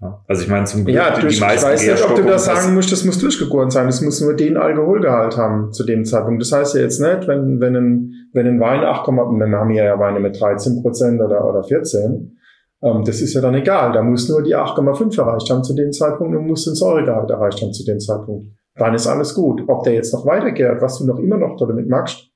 [0.00, 0.22] Ja.
[0.28, 2.44] Also ich meine, zum Glück, Ja, durch, die ich meisten weiß nicht, ob du das
[2.44, 3.88] sagen musst, das muss durchgegoren sein.
[3.88, 6.40] Es muss nur den Alkoholgehalt haben zu dem Zeitpunkt.
[6.40, 9.84] Das heißt ja jetzt nicht, wenn, wenn, ein, wenn ein Wein 8, wir haben hier
[9.84, 12.38] ja Weine mit 13 Prozent oder, oder 14,
[12.82, 13.92] ähm, das ist ja dann egal.
[13.92, 17.60] Da muss nur die 8,5 erreicht haben zu dem Zeitpunkt und muss den Säuregehalt erreicht
[17.60, 18.46] haben zu dem Zeitpunkt.
[18.76, 19.62] Dann ist alles gut.
[19.66, 22.30] Ob der jetzt noch weitergärt, was du noch immer noch damit magst.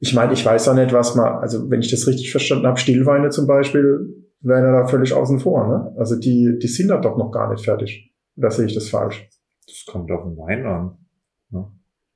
[0.00, 2.80] Ich meine, ich weiß auch nicht, was man, also wenn ich das richtig verstanden habe,
[2.80, 5.94] Stillweine zum Beispiel, wären ja da völlig außen vor, ne?
[5.98, 8.12] Also die, die sind da doch noch gar nicht fertig.
[8.36, 9.28] Oder sehe ich das falsch?
[9.66, 10.96] Das kommt auf den Wein an.
[11.50, 11.66] Ne?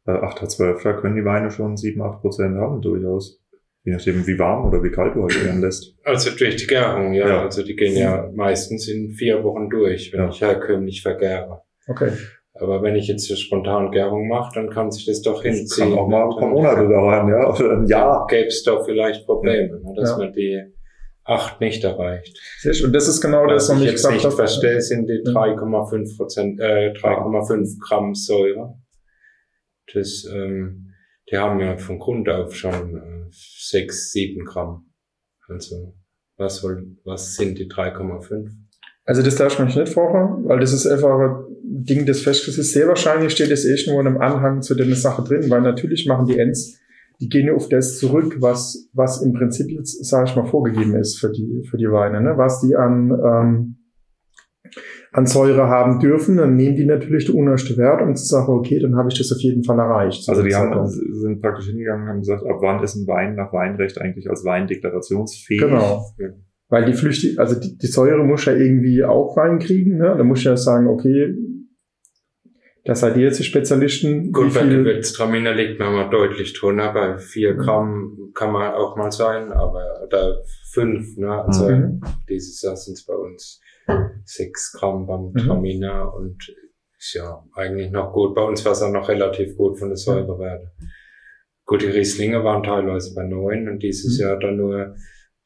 [0.06, 1.00] Äh, 8.12.
[1.00, 3.40] können die Weine schon 7, 8 Prozent haben, durchaus.
[3.84, 5.94] Je nachdem, wie warm oder wie kalt du halt werden lässt.
[6.04, 7.28] Also durch die Gärung, ja.
[7.28, 7.42] Ja.
[7.42, 10.28] Also die gehen ja meistens in vier Wochen durch, wenn Ja.
[10.30, 11.60] ich herkömmlich vergäre.
[11.86, 12.10] Okay.
[12.54, 15.90] Aber wenn ich jetzt spontan Gärung mache, dann kann sich das doch Das hinziehen.
[15.90, 18.26] kann auch mal ein paar Monate dauern, ja, oder ein Jahr.
[18.28, 20.18] Gäbe es doch vielleicht Probleme, ne, dass Ja.
[20.18, 20.62] man die
[21.24, 22.38] acht nicht erreicht.
[22.84, 24.36] Und das ist genau das, Was ich jetzt gesagt nicht habe.
[24.36, 25.32] verstehe, sind die Ja.
[25.32, 28.78] 3,5 Prozent, äh, 3,5 Gramm Säure.
[29.92, 30.92] Das, ähm,
[31.30, 34.90] die haben ja von Grund auf schon äh, 6, 7 Gramm.
[35.48, 35.94] Also,
[36.36, 38.50] was soll, was sind die 3,5?
[39.06, 42.72] Also das darf man nicht vorhaben, weil das ist einfach ein Ding, das festgesetzt ist.
[42.72, 46.06] Sehr wahrscheinlich steht es eh nur in einem Anhang zu der Sache drin, weil natürlich
[46.06, 46.80] machen die Ends,
[47.20, 50.94] die gehen ja auf das zurück, was, was im Prinzip jetzt, sage ich mal, vorgegeben
[50.96, 52.36] ist für die, für die Weine, ne?
[52.36, 53.76] was die an, ähm,
[55.12, 58.96] an Säure haben dürfen, dann nehmen die natürlich den unersten Wert und sagen, okay, dann
[58.96, 60.28] habe ich das auf jeden Fall erreicht.
[60.28, 61.02] Also die haben, So.
[61.20, 64.44] sind praktisch hingegangen und haben gesagt, ab wann ist ein Wein nach Weinrecht eigentlich als
[64.44, 65.60] Wein deklarationsfähig?
[65.60, 66.04] Genau.
[66.68, 70.14] Weil die Flüchtig, also die, die Säure muss ja irgendwie auch reinkriegen, ne?
[70.16, 71.32] Da muss ja sagen, okay,
[72.84, 74.30] das seid ihr jetzt die Spezialisten.
[74.32, 76.92] Gut, bei Gewürztraminer liegt man mal deutlich drunter.
[76.92, 80.38] Bei 4 Gramm kann man auch mal sein, aber oder
[80.72, 81.44] 5, ne?
[81.44, 82.00] Also Mhm.
[82.28, 83.60] dieses Jahr sind es bei uns
[84.24, 85.36] 6 Gramm beim Mhm.
[85.46, 86.36] Traminer und
[86.98, 88.34] ist ja eigentlich noch gut.
[88.34, 90.72] Bei uns war es auch noch relativ gut von der Säurewerte.
[91.66, 94.26] Gut, die Rieslinge waren teilweise bei 9 und dieses Mhm.
[94.26, 94.94] Jahr dann nur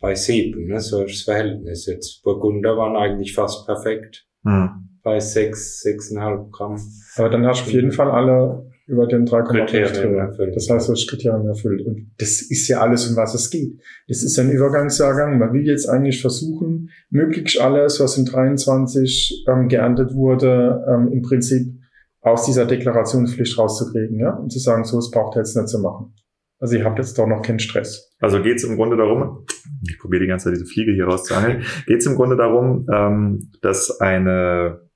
[0.01, 0.81] bei 7, ne?
[0.81, 1.87] So ist das Verhältnis.
[1.87, 4.71] Jetzt Burgunder waren eigentlich fast perfekt Hm.
[5.03, 6.81] bei 6, 6,5 Gramm.
[7.17, 10.21] aber dann hast du auf jeden Fall alle über den 3,5 Kriterien drüber.
[10.23, 10.57] erfüllt.
[10.57, 11.87] Das heißt, du hast Kriterien erfüllt.
[11.87, 13.79] Und das ist ja alles, um was es geht.
[14.09, 15.39] Das ist ein Übergangsjahrgang.
[15.39, 21.21] Man will jetzt eigentlich versuchen, möglichst alles, was in 23 ähm, geerntet wurde, ähm, im
[21.21, 21.75] Prinzip
[22.23, 26.15] aus dieser Deklarationspflicht rauszukriegen, ja, und zu sagen, so, es braucht jetzt nicht zu machen.
[26.59, 28.15] Also ihr habt jetzt doch noch keinen Stress.
[28.21, 29.47] Also geht es im Grunde darum,
[29.89, 33.51] ich probiere die ganze Zeit diese Fliege hier rauszuangeln, geht es im Grunde darum, ähm,
[33.63, 34.89] dass eine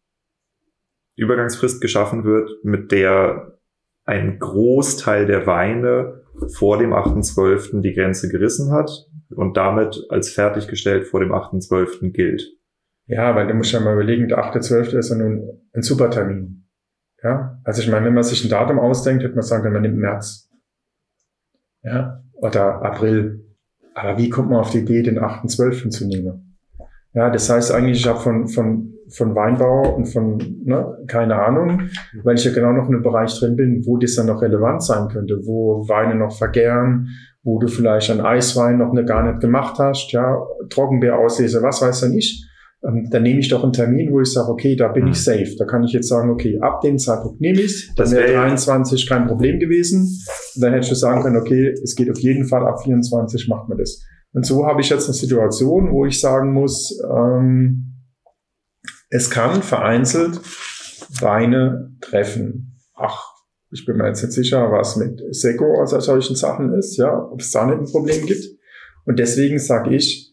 [1.17, 3.59] Übergangsfrist geschaffen wird, mit der
[4.05, 6.23] ein Großteil der Weine
[6.57, 7.83] vor dem 8.12.
[7.83, 8.91] die Grenze gerissen hat
[9.31, 12.11] und damit als fertiggestellt vor dem 8.12.
[12.11, 12.43] gilt.
[13.07, 14.99] Ja, weil du musst ja mal überlegen, der 8.12.
[14.99, 16.69] ist ja nun ein super Termin.
[17.23, 19.83] Ja, also ich meine, wenn man sich ein Datum ausdenkt, hätte man sagen können, man
[19.83, 20.52] nimmt März.
[21.83, 23.45] Ja, oder April.
[23.95, 25.91] Aber wie kommt man auf die Idee, den 8.12.
[25.91, 26.59] zu nehmen?
[27.15, 31.83] Ja, das heißt eigentlich, ich habe von, von von Weinbau und von, ne, keine Ahnung,
[32.23, 34.83] weil ich ja genau noch in einem Bereich drin bin, wo das dann noch relevant
[34.83, 37.09] sein könnte, wo Weine noch vergären,
[37.43, 40.39] wo du vielleicht einen Eiswein noch ne, gar nicht gemacht hast, ja,
[40.71, 42.49] Trockenbeerauslese, was weiß denn ich.
[42.87, 45.23] Ähm, dann nehme ich doch einen Termin, wo ich sage, okay, da bin ich Mhm.
[45.23, 45.55] safe.
[45.59, 48.41] Da kann ich jetzt sagen, okay, ab dem Zeitpunkt nehme ich Das Dann wäre wär-
[48.43, 50.01] 23 kein Problem gewesen.
[50.57, 53.69] Und dann hätte ich sagen können, okay, es geht auf jeden Fall ab 24 macht
[53.69, 54.03] man das.
[54.33, 57.89] Und so habe ich jetzt eine Situation, wo ich sagen muss, ähm,
[59.11, 60.41] es kann vereinzelt
[61.21, 62.79] Weine treffen.
[62.97, 63.23] Ach,
[63.71, 67.41] ich bin mir jetzt nicht sicher, was mit Seco oder solchen Sachen ist, ja, ob
[67.41, 68.45] es da nicht ein Problem gibt.
[69.05, 70.32] Und deswegen sage ich,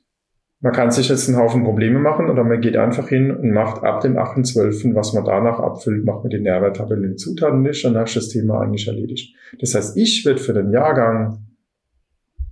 [0.62, 3.84] man kann sich jetzt einen Haufen Probleme machen oder man geht einfach hin und macht
[3.84, 7.96] ab dem 8.12., was man danach abfüllt, macht man die Nährwerttabelle in Zutaten nicht, dann
[7.96, 9.34] hast du das Thema eigentlich erledigt.
[9.60, 11.46] Das heißt, ich werde für den Jahrgang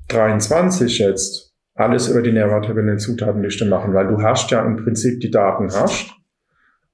[0.07, 5.19] 23 jetzt alles über die Nährwerttabelle in Zutatenliste machen, weil du hast ja im Prinzip
[5.19, 6.15] die Daten hast.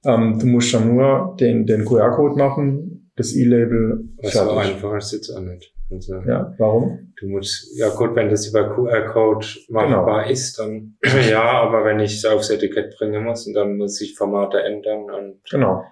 [0.04, 5.12] Ähm, du musst dann nur den, den QR-Code machen, das E-Label Was so einfach ist
[5.12, 5.72] jetzt auch nicht.
[5.90, 7.12] Also, Ja, warum?
[7.20, 10.30] Du musst, ja gut, wenn das über QR-Code machbar Genau.
[10.32, 10.96] ist, dann
[11.30, 15.04] ja, aber wenn ich es aufs Etikett bringen muss, und dann muss ich Formate ändern
[15.10, 15.84] und Genau.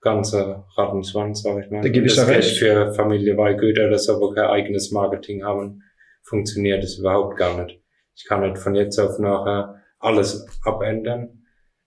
[0.00, 1.80] ganze Rattenswanz, sag ich mal.
[1.82, 2.58] Da gebe ich das recht.
[2.58, 5.82] für Familie Weigüter, das aber kein eigenes Marketing haben,
[6.22, 7.80] funktioniert das überhaupt gar nicht.
[8.16, 11.44] Ich kann nicht von jetzt auf nachher alles abändern.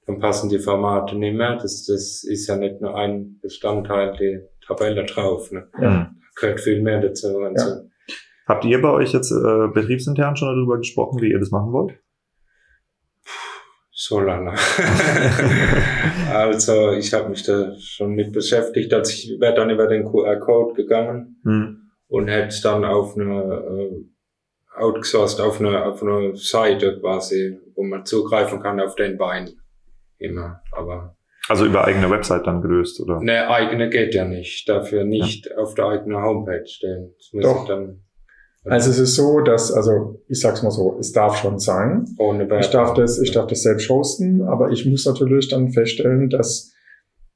[0.07, 1.55] Dann passen die Formate nicht mehr.
[1.57, 5.51] Das, das ist ja nicht nur ein Bestandteil, die Tabelle drauf.
[5.51, 5.67] Ne?
[5.77, 6.21] Mhm.
[6.35, 7.27] Gehört viel mehr dazu.
[7.37, 7.65] Und Ja.
[7.65, 7.89] so.
[8.47, 11.93] Habt ihr bei euch jetzt äh, betriebsintern schon darüber gesprochen, wie ihr das machen wollt?
[13.93, 14.53] So lange.
[16.33, 18.93] also ich habe mich da schon mit beschäftigt.
[18.93, 21.91] Also ich wäre dann über den QR-Code gegangen Hm.
[22.07, 24.05] und hätte dann auf eine äh,
[24.79, 29.49] outgesourced auf eine auf eine Seite quasi, wo man zugreifen kann auf den Wein
[30.17, 30.61] immer.
[30.71, 31.15] Aber
[31.49, 33.17] Also über eigene Website dann gelöst, oder?
[33.19, 34.69] eine eigene geht ja nicht.
[34.69, 37.13] Dafür nicht auf der eigenen Homepage stellen.
[37.33, 37.63] Doch.
[37.63, 38.03] ich dann
[38.63, 42.05] Also es ist so, dass, also ich sag's mal so, es darf schon sein.
[42.19, 46.29] ohne Ich darf das, ich darf das selbst hosten, aber ich muss natürlich dann feststellen,
[46.29, 46.71] dass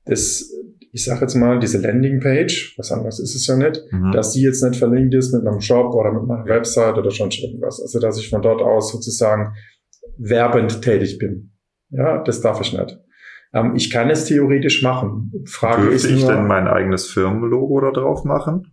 [0.06, 0.52] das,
[0.92, 4.12] ich sage jetzt mal, diese Landingpage, was anderes ist es ja nicht, Mhm.
[4.12, 7.32] dass die jetzt nicht verlinkt ist mit meinem Shop oder mit meiner Website oder schon
[7.32, 7.82] irgendwas.
[7.82, 9.56] Also dass ich von dort aus sozusagen
[10.18, 11.52] werbend tätig bin.
[11.90, 13.00] Ja, das darf ich nicht.
[13.56, 15.32] Ähm, ich kann es theoretisch machen.
[15.48, 18.68] Frage Dürfte ist ich nur, denn mein eigenes Firmenlogo da drauf machen?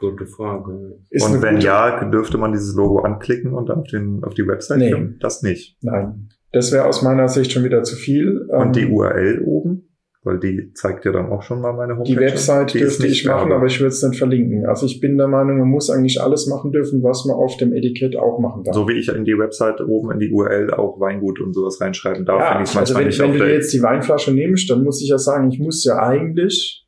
[0.00, 0.98] Gute Frage.
[1.10, 4.32] ist und wenn gute- ja, dürfte man dieses Logo anklicken und dann auf, den, auf
[4.34, 4.90] die Website Nee.
[4.90, 5.18] gehen?
[5.20, 5.76] Das nicht.
[5.82, 8.46] Nein, das wäre aus meiner Sicht schon wieder zu viel.
[8.48, 9.87] Und die Ähm, URL oben?
[10.28, 12.12] Weil die zeigt ja dann auch schon mal meine Homepage.
[12.12, 14.66] Die Website Die dürfte ich machen, aber ich würde es nicht verlinken.
[14.66, 17.72] Also ich bin der Meinung, man muss eigentlich alles machen dürfen, was man auf dem
[17.72, 18.74] Etikett auch machen darf.
[18.74, 22.26] So wie ich in die Website oben in die URL auch Weingut und sowas reinschreiben
[22.26, 24.34] darf, ja, finde ich es also manchmal wenn, nicht wenn du der jetzt die Weinflasche
[24.34, 26.86] nimmst, dann muss ich ja sagen, ich muss ja eigentlich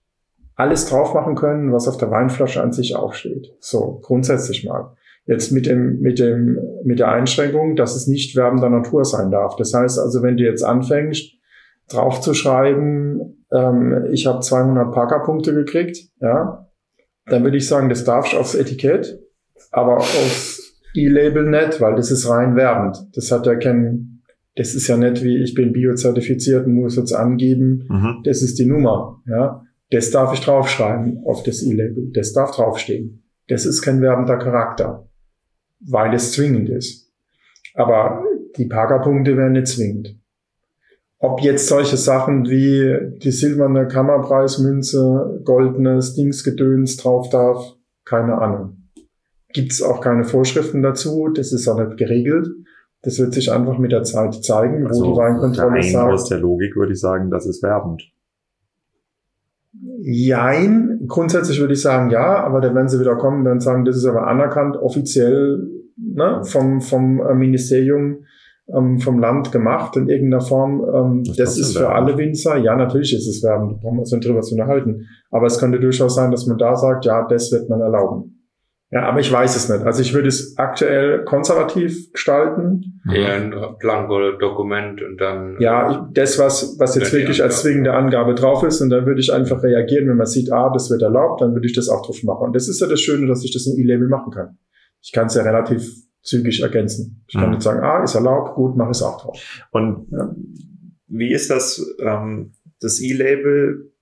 [0.57, 3.55] alles drauf machen können, was auf der Weinflasche an sich aufsteht.
[3.59, 4.95] So, grundsätzlich mal.
[5.25, 9.57] Jetzt mit dem, mit dem, mit der Einschränkung, dass es nicht werbender Natur sein darf.
[9.57, 11.40] Das heißt also, wenn du jetzt anfängst,
[11.91, 16.67] drauf zu schreiben, ähm, ich habe 200 Parker-Punkte gekriegt, ja,
[17.27, 19.19] dann würde ich sagen, das darfst du aufs Etikett,
[19.73, 22.99] aber aufs E-Label nicht, weil das ist rein werbend.
[23.15, 24.23] Das hat ja kein,
[24.57, 28.23] das ist ja nicht wie, ich bin biozertifiziert und muss jetzt angeben, Mhm.
[28.25, 29.65] das ist die Nummer, ja.
[29.93, 32.11] Das darf ich draufschreiben auf das E-Label.
[32.15, 33.25] Das darf draufstehen.
[33.49, 35.09] Das ist kein werbender Charakter,
[35.81, 37.11] weil es zwingend ist.
[37.75, 38.23] Aber
[38.57, 40.17] die Parkerpunkte werden nicht zwingend.
[41.23, 48.89] Ob jetzt solche Sachen wie die silberne Kammerpreismünze, goldenes Dingsgedöns drauf darf, keine Ahnung.
[49.53, 52.49] Gibt's auch keine Vorschriften dazu, das ist auch nicht geregelt.
[53.03, 56.13] Das wird sich einfach mit der Zeit zeigen, wo Also die Weinkontrolle rein sagt.
[56.13, 58.03] aus der Logik würde ich sagen, das ist werbend.
[60.03, 63.97] Jein, grundsätzlich würde ich sagen ja, aber dann werden sie wieder kommen und sagen, das
[63.97, 68.25] ist aber anerkannt, offiziell ne, vom, vom äh, Ministerium,
[68.77, 70.85] ähm, vom Land gemacht in irgendeiner Form.
[70.93, 74.01] Ähm, Das das ist für alle Winzer, ja, natürlich ist es werbend, da brauchen wir
[74.01, 75.07] uns nicht drüber zu unterhalten.
[75.31, 78.37] Aber es könnte durchaus sein, dass man da sagt, ja, das wird man erlauben.
[78.93, 79.87] Ja, aber ich weiß es nicht.
[79.87, 83.01] Also ich würde es aktuell konservativ gestalten.
[83.09, 85.57] Eher ein Blanko-Dokument und dann.
[85.61, 89.33] Ja, das, was, was jetzt wirklich als zwingende Angabe drauf ist, und dann würde ich
[89.33, 92.21] einfach reagieren, wenn man sieht, ah, das wird erlaubt, dann würde ich das auch drauf
[92.25, 92.47] machen.
[92.47, 94.59] Und das ist ja das Schöne, dass ich das im E-Label machen kann.
[95.03, 95.89] Ich kann es ja relativ
[96.23, 97.25] zügig ergänzen.
[97.29, 97.51] Ich kann Mhm.
[97.53, 99.67] nicht sagen, ah, ist erlaubt, gut, mache es auch drauf.
[99.71, 100.35] Und Ja.
[101.09, 103.93] wie ist das, ähm, das E-Label?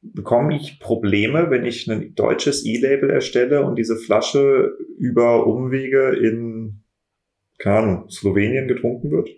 [0.00, 6.82] Bekomme ich Probleme, wenn ich ein deutsches E-Label erstelle und diese Flasche über Umwege in,
[7.58, 9.28] keine Ahnung, Slowenien getrunken wird?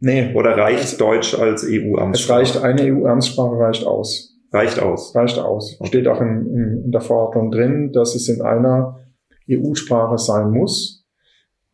[0.00, 0.32] Nee.
[0.34, 2.42] Oder reicht Deutsch als EU-Amtssprache?
[2.42, 4.36] Es reicht, eine EU-Amtssprache reicht aus.
[4.52, 5.14] Reicht aus.
[5.14, 5.78] Reicht aus.
[5.84, 8.98] Steht auch in, in, in der Verordnung drin, dass es in einer
[9.50, 11.04] EU-Sprache sein muss.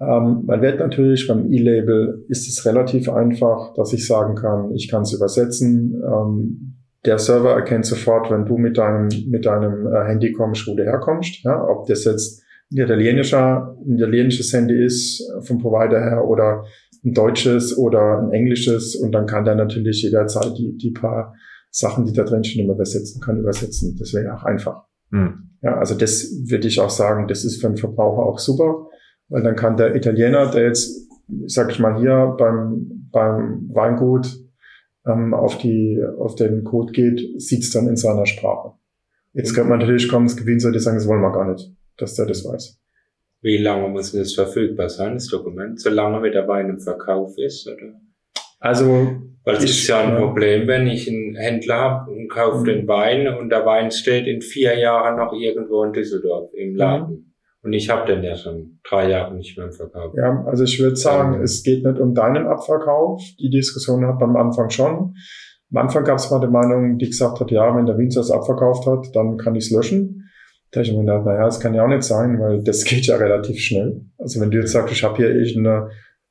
[0.00, 4.88] Ähm, man wird natürlich beim E-Label ist es relativ einfach, dass ich sagen kann, ich
[4.88, 6.02] kann es übersetzen.
[6.04, 10.74] Ähm, der Server erkennt sofort, wenn du mit deinem, mit deinem äh, Handy kommst, wo
[10.74, 11.42] du herkommst.
[11.44, 16.64] Ja, ob das jetzt ein italienischer, ein italienisches Handy ist vom Provider her oder
[17.04, 21.34] ein deutsches oder ein englisches und dann kann der natürlich jederzeit die, die paar
[21.70, 23.96] Sachen, die da drin stehen, übersetzen, kann übersetzen.
[23.98, 24.87] Das wäre ja auch einfach.
[25.10, 25.50] Hm.
[25.62, 28.88] Ja, also das würde ich auch sagen, das ist für den Verbraucher auch super,
[29.28, 31.08] weil dann kann der Italiener, der jetzt,
[31.46, 34.28] sag ich mal, hier beim, beim Weingut
[35.06, 38.72] ähm, auf die, auf den Code geht, sieht's dann in seiner Sprache.
[39.32, 42.14] Jetzt könnte man natürlich kommen, das Gewinn sollte sagen, das wollen wir gar nicht, dass
[42.14, 42.78] der das weiß.
[43.40, 45.80] Wie lange muss das verfügbar sein, das Dokument?
[45.80, 48.00] Solange wie der Wein im Verkauf ist, oder?
[48.58, 49.16] Also.
[49.44, 53.26] Weil es ist ja ein Problem, wenn ich einen Händler habe und kaufe den Wein
[53.28, 57.08] und der Wein steht in vier Jahren noch irgendwo in Düsseldorf im Laden.
[57.08, 57.28] Mhm.
[57.62, 60.14] Und ich habe den ja schon drei Jahre nicht mehr im Verkauf.
[60.16, 63.22] Ja, also ich würde sagen, ähm, es geht nicht um deinen Abverkauf.
[63.40, 65.14] Die Diskussion hat man am Anfang schon.
[65.70, 68.30] Am Anfang gab es mal die Meinung, die gesagt hat, ja, wenn der Winzer es
[68.30, 70.30] abverkauft hat, dann kann ich es löschen.
[70.70, 73.16] Da ich mir gedacht, naja, das kann ja auch nicht sein, weil das geht ja
[73.16, 74.02] relativ schnell.
[74.18, 75.90] Also wenn du jetzt sagst, ich habe hier irgendeine,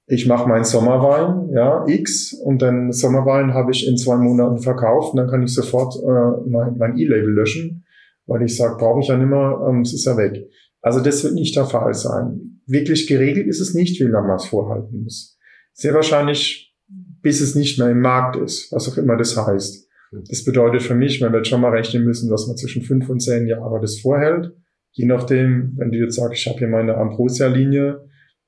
[0.10, 5.12] ich mache meinen Sommerwein, ja, X, und den Sommerwein habe ich in zwei Monaten verkauft,
[5.12, 7.86] und dann kann ich sofort äh, mein, mein E-Label löschen,
[8.26, 10.48] weil ich sage, brauche ich ja nicht mehr, ähm, es ist ja weg.
[10.82, 12.62] Also das wird nicht der Fall sein.
[12.66, 15.38] Wirklich geregelt ist es nicht, wie lange man es vorhalten muss.
[15.74, 16.74] Sehr wahrscheinlich,
[17.22, 19.88] bis es nicht mehr im Markt ist, was auch immer das heißt.
[20.30, 23.20] Das bedeutet für mich, man wird schon mal rechnen müssen, dass man zwischen fünf und
[23.20, 24.54] zehn Jahre das vorhält.
[24.92, 28.07] Je nachdem, wenn du jetzt sagst, ich habe hier meine Ambrosia-Linie,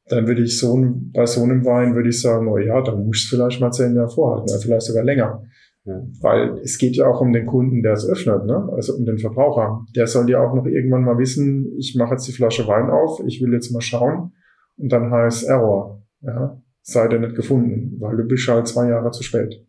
[0.10, 0.76] dann würde ich so
[1.14, 3.96] bei so einem Wein würde ich sagen, oh ja, dann muss ich vielleicht mal zehn
[3.96, 5.44] Jahre vorhalten, oder vielleicht sogar länger.
[5.86, 6.02] Ja.
[6.22, 8.70] Weil es geht ja auch um den Kunden, der es öffnet, ne?
[8.74, 9.86] also um den Verbraucher.
[9.96, 13.22] Der soll ja auch noch irgendwann mal wissen, ich mache jetzt die Flasche Wein auf,
[13.26, 14.34] ich will jetzt mal schauen
[14.78, 16.04] und dann heißt Error.
[16.22, 16.62] Ja?
[16.82, 19.66] Sei der nicht gefunden, weil du bist halt zwei Jahre zu spät.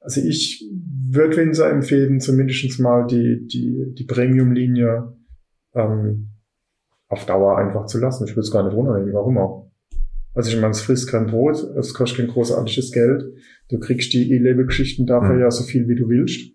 [0.00, 0.70] Also ich
[1.08, 5.14] würde Winzer empfehlen, zumindest mal die, die, die Premium-Linie
[5.74, 6.33] ähm,
[7.08, 8.24] auf Dauer einfach zu lassen.
[8.24, 9.70] Ich würde es gar nicht runternehmen, warum auch.
[10.34, 13.24] Also ich meine, es frisst kein Brot, es kostet kein großartiges Geld.
[13.68, 15.40] Du kriegst die E-Label-Geschichten dafür mhm.
[15.40, 16.52] ja so viel, wie du willst.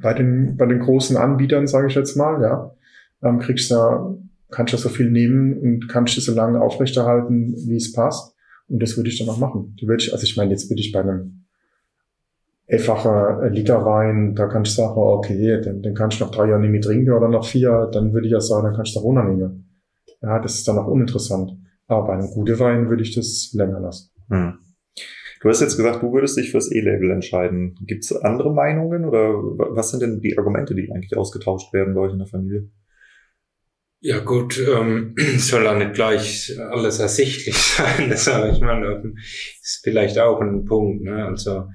[0.00, 2.74] Bei den, bei den großen Anbietern, sage ich jetzt mal, ja,
[3.22, 4.14] ähm, kriegst du ja,
[4.50, 8.34] kannst du so viel nehmen und kannst du so lange aufrechterhalten, wie es passt.
[8.68, 9.74] Und das würde ich dann auch machen.
[9.80, 11.46] Du würdest, also ich meine, jetzt würde ich bei einem
[12.70, 16.60] einfacher Liter Wein, da kannst du sagen, okay, den, den kannst du noch drei Jahre
[16.60, 19.04] nicht mehr trinken oder noch vier, dann würde ich ja sagen, dann kannst du da
[19.04, 19.68] runternehmen.
[20.20, 21.52] Ja, das ist dann auch uninteressant.
[21.86, 24.10] Aber bei einem guten Wein würde ich das länger lassen.
[24.28, 24.58] Hm.
[25.40, 27.76] Du hast jetzt gesagt, du würdest dich fürs E-Label entscheiden.
[27.86, 32.00] Gibt es andere Meinungen oder was sind denn die Argumente, die eigentlich ausgetauscht werden bei
[32.02, 32.68] euch in der Familie?
[34.00, 39.12] Ja gut, ähm, soll da nicht gleich alles ersichtlich sein, das sage ich mal.
[39.62, 41.04] Ist vielleicht auch ein Punkt.
[41.04, 41.24] Ne?
[41.24, 41.68] Also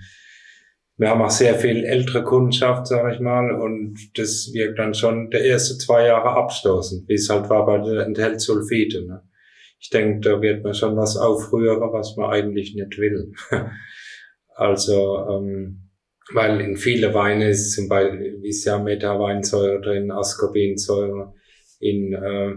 [0.98, 5.32] wir haben auch sehr viel ältere Kundschaft, sage ich mal, und das wirkt dann schon
[5.32, 9.06] der erste zwei Jahre abstoßend, wie es halt war bei der enthält Sulfite.
[9.06, 9.24] Ne?
[9.80, 13.34] Ich denke, da wird man schon was aufrühren, was man eigentlich nicht will.
[14.56, 15.90] also, ähm,
[16.32, 21.34] weil in viele Weine ist zum Beispiel ist ja Metaweinsäure drin, Ascorbinsäure,
[21.80, 22.52] in, äh,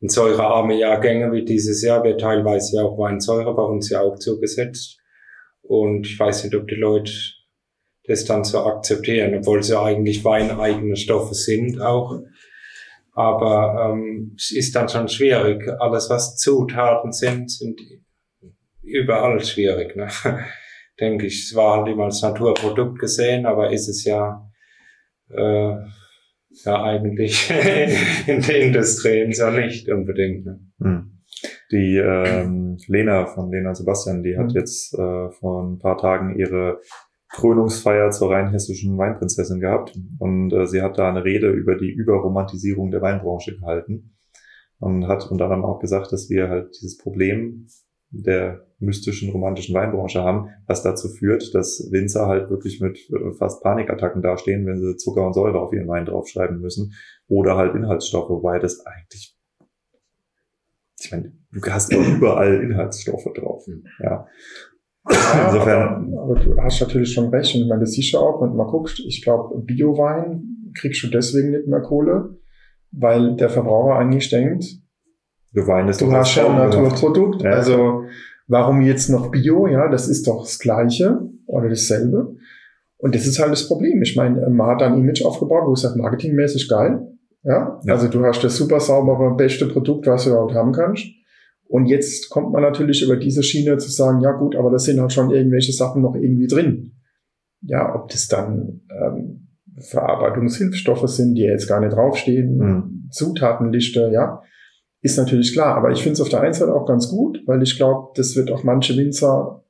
[0.00, 4.98] in säurearme Jahrgänge wie dieses Jahr wird teilweise auch Weinsäure bei uns ja auch zugesetzt.
[5.62, 7.12] Und ich weiß nicht, ob die Leute
[8.08, 12.22] das dann zu akzeptieren, obwohl sie eigentlich weineigene Stoffe sind auch.
[13.12, 15.68] Aber ähm, es ist dann schon schwierig.
[15.78, 17.80] Alles, was Zutaten sind, sind
[18.82, 19.94] überall schwierig.
[19.96, 20.08] Ne?
[21.00, 24.48] Denke ich, es war halt immer als Naturprodukt gesehen, aber ist es ja,
[25.30, 25.74] äh,
[26.64, 27.50] ja eigentlich
[28.26, 30.46] in der Industrie so nicht unbedingt.
[30.46, 30.60] Ne?
[30.80, 31.18] Hm.
[31.70, 34.56] Die ähm, Lena von Lena Sebastian, die hat hm.
[34.56, 36.80] jetzt äh, vor ein paar Tagen ihre
[37.30, 41.90] Krönungsfeier zur rein hessischen Weinprinzessin gehabt und äh, sie hat da eine Rede über die
[41.90, 44.16] Überromantisierung der Weinbranche gehalten
[44.78, 47.66] und hat unter anderem auch gesagt, dass wir halt dieses Problem
[48.10, 53.62] der mystischen romantischen Weinbranche haben, was dazu führt, dass Winzer halt wirklich mit äh, fast
[53.62, 56.94] Panikattacken dastehen, wenn sie Zucker und Säure auf ihren Wein draufschreiben müssen
[57.26, 59.38] oder halt Inhaltsstoffe, wobei das eigentlich
[61.00, 63.64] ich meine, du hast überall Inhaltsstoffe drauf.
[64.00, 64.26] Ja.
[65.10, 66.12] Ja, Insofern.
[66.12, 67.54] Aber, aber, du hast natürlich schon recht.
[67.54, 71.08] Und ich meine, das siehst du auch, wenn mal guckst, ich glaube, Biowein kriegst du
[71.08, 72.36] deswegen nicht mehr Kohle,
[72.92, 74.64] weil der Verbraucher eigentlich denkt,
[75.52, 77.42] du, Wein ist du hast ja ein Naturprodukt.
[77.42, 77.50] Ja.
[77.50, 78.04] Also,
[78.48, 79.66] Warum jetzt noch Bio?
[79.66, 82.34] Ja, das ist doch das Gleiche oder dasselbe.
[82.96, 84.02] Und das ist halt das Problem.
[84.02, 87.06] Ich meine, man hat ein Image aufgebaut, wo es sagt, marketingmäßig geil.
[87.44, 87.78] Ja?
[87.84, 87.92] ja?
[87.92, 91.04] also du hast das super saubere, beste Produkt, was du überhaupt haben kannst.
[91.68, 95.00] Und jetzt kommt man natürlich über diese Schiene zu sagen, ja gut, aber da sind
[95.00, 96.92] halt schon irgendwelche Sachen noch irgendwie drin.
[97.60, 99.48] Ja, ob das dann ähm,
[99.78, 103.08] Verarbeitungshilfsstoffe sind, die jetzt gar nicht draufstehen, mhm.
[103.10, 104.42] Zutatenliste, ja,
[105.02, 105.76] ist natürlich klar.
[105.76, 108.34] Aber ich finde es auf der einen Seite auch ganz gut, weil ich glaube, das
[108.34, 109.64] wird auch manche Winzer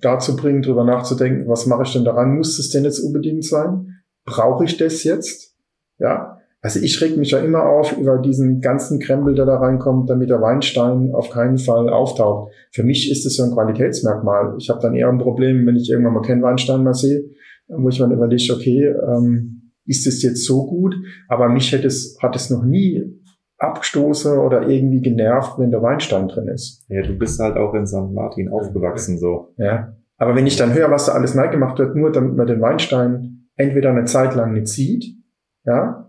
[0.00, 2.36] dazu bringen, darüber nachzudenken, was mache ich denn daran?
[2.36, 4.02] Muss es denn jetzt unbedingt sein?
[4.24, 5.56] Brauche ich das jetzt?
[5.98, 10.08] Ja, also ich reg mich ja immer auf über diesen ganzen Krempel, der da reinkommt,
[10.08, 12.54] damit der Weinstein auf keinen Fall auftaucht.
[12.72, 14.54] Für mich ist es so ein Qualitätsmerkmal.
[14.58, 17.22] Ich habe dann eher ein Problem, wenn ich irgendwann mal keinen Weinstein mehr sehe,
[17.68, 20.94] wo ich mir überlege, okay, ähm, ist es jetzt so gut?
[21.28, 23.12] Aber mich hätte es, hat es noch nie
[23.58, 26.86] abgestoßen oder irgendwie genervt, wenn der Weinstein drin ist.
[26.88, 28.10] Ja, du bist halt auch in St.
[28.10, 29.52] Martin aufgewachsen, so.
[29.58, 29.94] Ja.
[30.16, 32.62] Aber wenn ich dann höre, was da alles neu gemacht wird, nur damit man den
[32.62, 35.04] Weinstein entweder eine Zeit lang nicht sieht,
[35.66, 36.04] ja,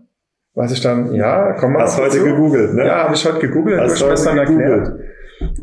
[0.56, 1.82] weiß ich dann, ja, komm mal.
[1.82, 2.86] Hast heute gegoogelt, ne?
[2.86, 4.98] Ja, habe ich heute gegoogelt, Hast du hast dann erklärt.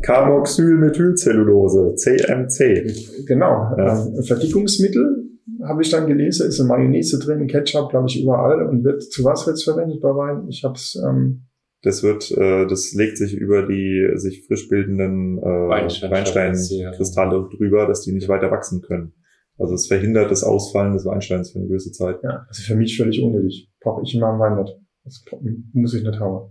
[0.02, 3.26] Carboxylmethylcellulose, CMC.
[3.26, 3.74] Genau.
[3.76, 4.06] Ja.
[4.06, 5.24] Ähm, Verdickungsmittel
[5.64, 9.24] habe ich dann gelesen, ist in Mayonnaise drin, Ketchup, glaube ich, überall und wird zu
[9.24, 10.46] was wird es verwendet bei Wein?
[10.48, 10.96] Ich habe es.
[11.04, 11.46] Ähm,
[11.82, 18.02] das wird, äh, das legt sich über die sich frisch bildenden äh, Weinsteinkristalle drüber, dass
[18.02, 19.12] die nicht weiter wachsen können.
[19.58, 22.20] Also es verhindert das Ausfallen des Weinsteins für eine gewisse Zeit.
[22.22, 23.70] Ja, also für mich völlig unnötig.
[23.80, 24.74] Brauche ich in meinem Wein nicht.
[25.04, 25.24] Das
[25.72, 26.50] muss ich nicht haben.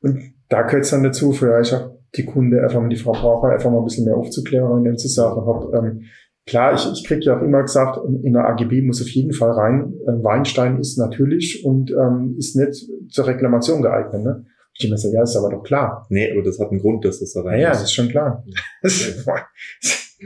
[0.00, 3.48] Und da gehört es dann dazu, vielleicht auch die Kunde, einfach mal die Frau Braucher,
[3.48, 6.02] einfach mal ein bisschen mehr aufzuklären und dann zu sagen, hab, ähm,
[6.46, 9.52] klar, ich, ich krieg ja auch immer gesagt, in der AGB muss auf jeden Fall
[9.52, 14.22] rein, äh, Weinstein ist natürlich und ähm, ist nicht zur Reklamation geeignet.
[14.22, 14.44] Ne?
[14.74, 16.06] Ich denke mir so, ja, ist aber doch klar.
[16.10, 17.62] Nee, aber das hat einen Grund, dass das da rein ist.
[17.62, 18.44] Ja, das ist schon klar.
[18.82, 20.18] Das ist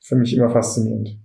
[0.00, 1.08] für mich immer faszinierend.
[1.08, 1.22] Hm.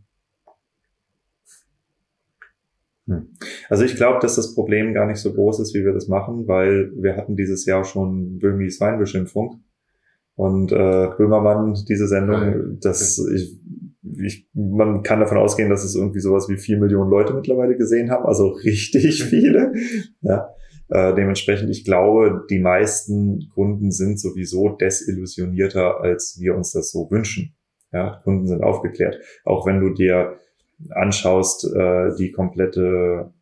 [3.70, 6.48] Also ich glaube, dass das Problem gar nicht so groß ist, wie wir das machen,
[6.48, 9.64] weil wir hatten dieses Jahr schon Böhmis Weinbeschimpfung
[10.36, 13.60] und äh, Böhmermann, diese Sendung, das ich,
[14.20, 18.12] ich, man kann davon ausgehen, dass es irgendwie sowas wie vier Millionen Leute mittlerweile gesehen
[18.12, 19.74] haben, also richtig viele.
[20.22, 20.50] Ja.
[20.90, 27.10] Äh, dementsprechend, ich glaube, die meisten Kunden sind sowieso desillusionierter, als wir uns das so
[27.12, 27.56] wünschen.
[27.92, 29.20] Ja, Kunden sind aufgeklärt.
[29.44, 30.38] Auch wenn du dir
[30.90, 33.34] anschaust, äh, die komplette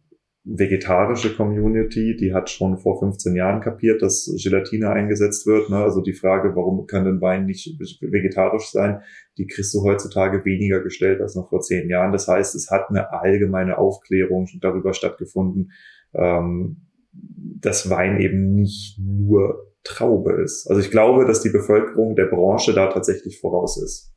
[0.45, 5.71] vegetarische Community, die hat schon vor 15 Jahren kapiert, dass Gelatine eingesetzt wird.
[5.71, 5.77] Ne?
[5.77, 9.01] Also die Frage, warum kann denn Wein nicht vegetarisch sein,
[9.39, 12.11] die kriegst du heutzutage weniger gestellt als noch vor zehn Jahren.
[12.11, 15.71] Das heißt, es hat eine allgemeine Aufklärung darüber stattgefunden,
[16.13, 20.67] ähm, dass Wein eben nicht nur Traube ist.
[20.67, 24.14] Also ich glaube, dass die Bevölkerung der Branche da tatsächlich voraus ist.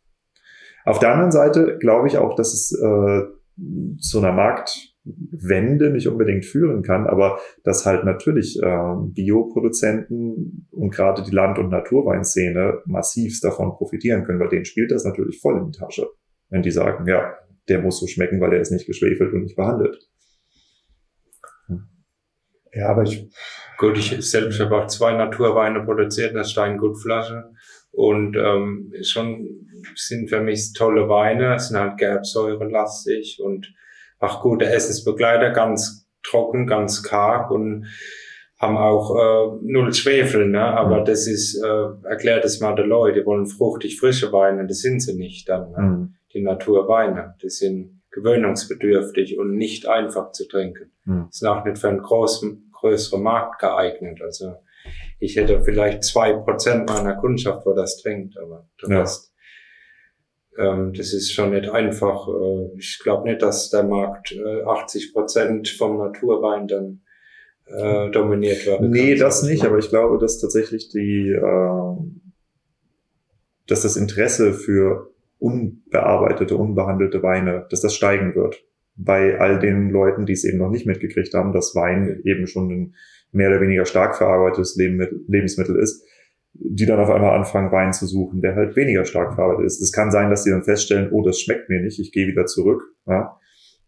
[0.89, 3.23] Auf der anderen Seite glaube ich auch, dass es äh,
[4.01, 11.23] zu einer Marktwende nicht unbedingt führen kann, aber dass halt natürlich äh, Bioproduzenten und gerade
[11.23, 15.71] die Land- und Naturweinszene massivst davon profitieren können, weil denen spielt das natürlich voll in
[15.71, 16.09] die Tasche,
[16.49, 17.35] wenn die sagen, ja,
[17.69, 19.99] der muss so schmecken, weil er ist nicht geschwefelt und nicht behandelt.
[22.73, 23.29] Ja, aber ich.
[23.77, 27.51] Gut, ich selbst habe auch zwei Naturweine produziert, das Steingutflasche.
[27.99, 33.75] Und ähm, schon sind für mich tolle Weine, sind halt gerbsäurelastig und
[34.21, 37.87] auch gute Essensbegleiter, ganz trocken, ganz karg und
[38.61, 40.63] haben auch äh, null Schwefel, ne?
[40.63, 41.05] aber mhm.
[41.07, 45.01] das ist, äh, erklärt es mal den Leuten, die wollen fruchtig frische Weine, das sind
[45.01, 45.83] sie nicht dann, ne?
[45.83, 46.15] Mhm.
[46.33, 50.93] die Naturweine, die sind gewöhnungsbedürftig und nicht einfach zu trinken.
[51.05, 51.27] Mhm.
[51.31, 54.55] Sind auch nicht für einen großen, größeren Markt geeignet, also
[55.21, 59.01] ich hätte vielleicht zwei Prozent meiner Kundschaft, wo das trinkt, aber der ja.
[59.01, 59.33] Rest,
[60.59, 62.29] ähm, das ist schon nicht einfach.
[62.29, 67.01] Äh, ich glaube nicht, dass der Markt äh, 80 Prozent vom Naturwein dann
[67.67, 68.81] äh, dominiert wird.
[68.83, 71.97] Nee, das nicht, aber ich glaube, dass tatsächlich die, äh,
[73.67, 78.65] dass das Interesse für unbearbeitete, unbehandelte Weine, dass das steigen wird.
[78.97, 82.71] Bei all den Leuten, die es eben noch nicht mitgekriegt haben, dass Wein eben schon
[82.71, 82.95] ein
[83.33, 86.05] mehr oder weniger stark verarbeitetes Lebensmittel ist,
[86.55, 89.81] die dann auf einmal anfangen, Wein zu suchen, der halt weniger stark verarbeitet ist.
[89.81, 92.47] Es kann sein, dass die dann feststellen, oh, das schmeckt mir nicht, ich gehe wieder
[92.47, 92.83] zurück.
[93.07, 93.39] Ja?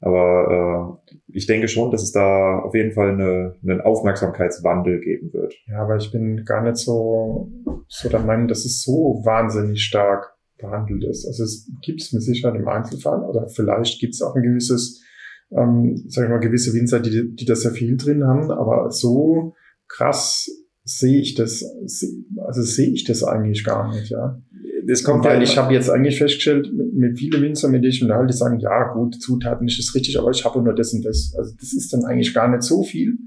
[0.00, 5.32] Aber äh, ich denke schon, dass es da auf jeden Fall eine, einen Aufmerksamkeitswandel geben
[5.32, 5.54] wird.
[5.66, 7.50] Ja, aber ich bin gar nicht so,
[7.88, 11.26] so der Meinung, dass es so wahnsinnig stark behandelt ist.
[11.26, 15.02] Also es gibt es mit Sicherheit im Einzelfall oder vielleicht gibt es auch ein gewisses
[15.52, 19.54] ähm, sag ich mal, gewisse Winzer, die, die da sehr viel drin haben, aber so
[19.88, 20.48] krass
[20.84, 21.64] sehe ich das,
[22.46, 24.40] also sehe ich das eigentlich gar nicht, ja.
[24.86, 27.92] das kommt Weil ja ich habe jetzt eigentlich festgestellt, mit, mit vielen Winzer, mit denen
[27.92, 30.92] ich unterhalte, die sagen, ja gut, Zutaten ist das richtig, aber ich habe nur das
[30.92, 31.34] und das.
[31.36, 33.18] Also das ist dann eigentlich gar nicht so viel.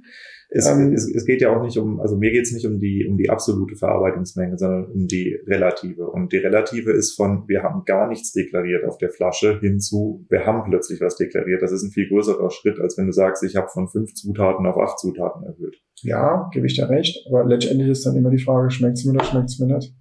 [0.55, 2.79] Es, ähm, es, es geht ja auch nicht um, also mir geht es nicht um
[2.79, 6.05] die, um die absolute Verarbeitungsmenge, sondern um die relative.
[6.05, 10.45] Und die relative ist von, wir haben gar nichts deklariert auf der Flasche hinzu, wir
[10.45, 11.63] haben plötzlich was deklariert.
[11.63, 14.67] Das ist ein viel größerer Schritt, als wenn du sagst, ich habe von fünf Zutaten
[14.67, 15.81] auf acht Zutaten erhöht.
[16.03, 17.25] Ja, gebe ich dir recht.
[17.27, 19.95] Aber letztendlich ist dann immer die Frage, schmeckt's mir oder schmeckt's mir nicht?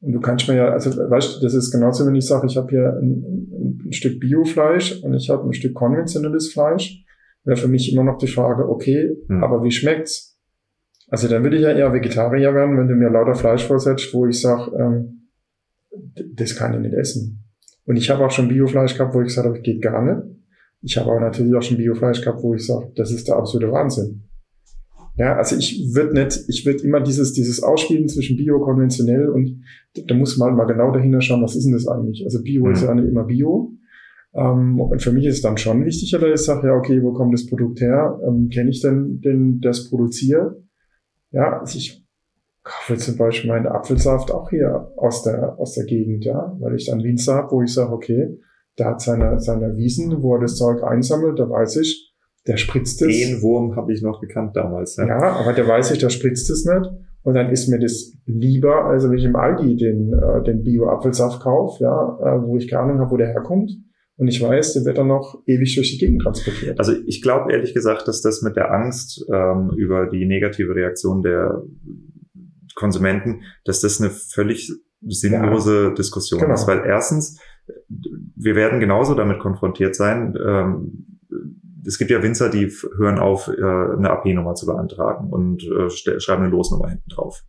[0.00, 2.56] Und du kannst mir ja, also weißt du, das ist genauso, wenn ich sage, ich
[2.56, 7.05] habe hier ein, ein, ein Stück Biofleisch und ich habe ein Stück konventionelles Fleisch
[7.46, 9.42] wäre für mich immer noch die Frage, okay, hm.
[9.42, 10.38] aber wie schmeckt's?
[11.08, 14.26] Also dann würde ich ja eher Vegetarier werden, wenn du mir lauter Fleisch vorsetzt, wo
[14.26, 15.28] ich sage, ähm,
[16.34, 17.44] das kann ich nicht essen.
[17.86, 20.36] Und ich habe auch schon Biofleisch gehabt, wo ich gesagt habe, geht gar nicht.
[20.82, 23.70] Ich habe aber natürlich auch schon Biofleisch gehabt, wo ich sage, das ist der absolute
[23.70, 24.24] Wahnsinn.
[25.16, 29.62] Ja, also ich würde nicht, ich würde immer dieses, dieses Ausspielen zwischen Bio, konventionell und
[30.06, 32.22] da muss man halt mal genau dahinter schauen, was ist denn das eigentlich?
[32.24, 32.72] Also Bio mhm.
[32.72, 33.72] ist ja nicht immer Bio.
[34.36, 37.12] Ähm, und für mich ist es dann schon wichtiger, dass ich sage, ja, okay, wo
[37.12, 38.20] kommt das Produkt her?
[38.26, 40.56] Ähm, Kenne ich denn, denn das produziert?
[41.30, 42.04] Ja, also ich
[42.62, 46.86] kaufe zum Beispiel meinen Apfelsaft auch hier aus der, aus der Gegend, ja, weil ich
[46.86, 48.38] dann Winzer habe, wo ich sage, okay,
[48.78, 52.14] der hat seine, seine Wiesen, wo er das Zeug einsammelt, da weiß ich,
[52.46, 53.18] der spritzt es.
[53.18, 54.96] Den Wurm habe ich noch gekannt damals.
[54.96, 55.06] Ja.
[55.06, 56.90] ja, aber der weiß ich, der spritzt es nicht.
[57.22, 61.40] Und dann ist mir das lieber, also wenn ich im Aldi den, äh, den Bio-Apfelsaft
[61.40, 63.72] kaufe, ja, äh, wo ich keine Ahnung habe, wo der herkommt
[64.18, 66.78] und ich weiß, der wird dann noch ewig durch die Gegend transportiert.
[66.78, 71.22] Also ich glaube ehrlich gesagt, dass das mit der Angst ähm, über die negative Reaktion
[71.22, 71.62] der
[72.74, 74.72] Konsumenten, dass das eine völlig
[75.06, 76.54] sinnlose ja, Diskussion genau.
[76.54, 76.66] ist.
[76.66, 77.40] Weil erstens,
[77.88, 80.34] wir werden genauso damit konfrontiert sein.
[80.42, 81.20] Ähm,
[81.86, 86.42] es gibt ja Winzer, die hören auf, äh, eine AP-Nummer zu beantragen und äh, schreiben
[86.42, 87.42] eine Losnummer hinten drauf.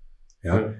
[0.44, 0.60] Ja.
[0.60, 0.74] ja.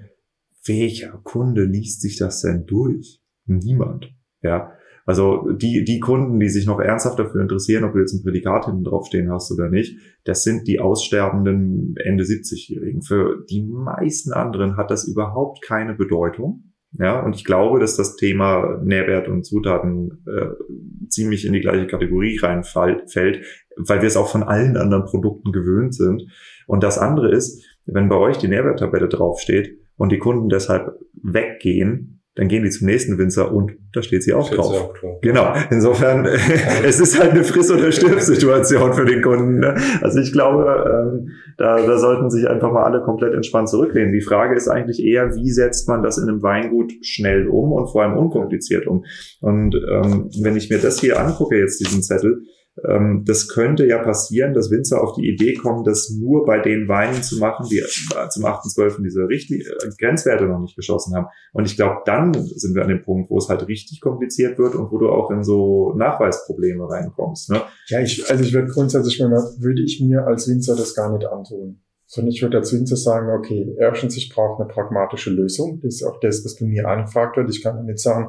[0.66, 3.22] Welcher Kunde liest sich das denn durch?
[3.46, 4.12] Niemand.
[4.42, 4.72] Ja.
[5.08, 8.66] Also die, die Kunden, die sich noch ernsthaft dafür interessieren, ob du jetzt ein Prädikat
[8.66, 13.00] hinten draufstehen hast oder nicht, das sind die aussterbenden Ende 70-Jährigen.
[13.00, 16.74] Für die meisten anderen hat das überhaupt keine Bedeutung.
[16.92, 21.86] Ja, und ich glaube, dass das Thema Nährwert und Zutaten äh, ziemlich in die gleiche
[21.86, 23.46] Kategorie reinfällt,
[23.78, 26.26] weil wir es auch von allen anderen Produkten gewöhnt sind.
[26.66, 32.17] Und das andere ist, wenn bei euch die Nährwerttabelle draufsteht und die Kunden deshalb weggehen,
[32.38, 34.72] dann gehen die zum nächsten Winzer und da steht sie auch drauf.
[34.72, 35.20] Auch drauf.
[35.22, 35.52] Genau.
[35.70, 36.24] Insofern,
[36.84, 39.58] es ist halt eine Friss- oder Stirb-Situation für den Kunden.
[39.58, 39.74] Ne?
[40.02, 44.12] Also ich glaube, ähm, da, da sollten sich einfach mal alle komplett entspannt zurücklehnen.
[44.12, 47.88] Die Frage ist eigentlich eher, wie setzt man das in einem Weingut schnell um und
[47.88, 49.04] vor allem unkompliziert um?
[49.40, 52.42] Und ähm, wenn ich mir das hier angucke, jetzt diesen Zettel,
[52.86, 56.88] ähm, das könnte ja passieren, dass Winzer auf die Idee kommen, das nur bei den
[56.88, 59.02] Weinen zu machen, die äh, zum 8.12.
[59.02, 61.26] diese Richtli äh, Grenzwerte noch nicht geschossen haben.
[61.52, 64.74] Und ich glaube, dann sind wir an dem Punkt, wo es halt richtig kompliziert wird
[64.74, 67.50] und wo du auch in so Nachweisprobleme reinkommst.
[67.50, 67.62] Ne?
[67.88, 71.80] Ja, ich, also ich würde grundsätzlich, würde ich mir als Winzer das gar nicht antun.
[72.10, 75.80] Sondern ich würde als Winzer sagen, okay, erstens, ich brauche eine pragmatische Lösung.
[75.82, 77.50] Das ist auch das, was bei mir angefragt wird.
[77.50, 78.28] Ich kann nicht sagen,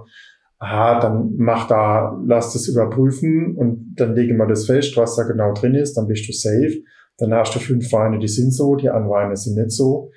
[0.60, 5.24] aha, dann mach da, lass das überprüfen und dann lege mal das fest, was da
[5.24, 6.84] genau drin ist, dann bist du safe.
[7.18, 10.12] Dann hast du fünf Weine, die sind so, die anderen Weine sind nicht so.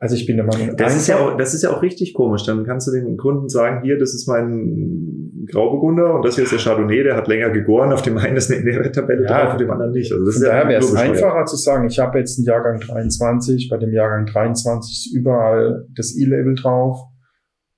[0.00, 2.44] Also ich bin der Meinung, das ist ja auch, das ist ja auch richtig komisch.
[2.44, 6.52] Dann kannst du den Kunden sagen, hier, das ist mein Grauburgunder und das hier ist
[6.52, 9.56] der Chardonnay, der hat länger gegoren, auf dem einen ist eine Nährwerttabelle ja, drauf, auf
[9.56, 10.12] dem anderen nicht.
[10.12, 12.46] Also das von ist daher ja wäre es einfacher zu sagen, ich habe jetzt einen
[12.46, 17.00] Jahrgang 23, bei dem Jahrgang 23 ist überall das E-Label drauf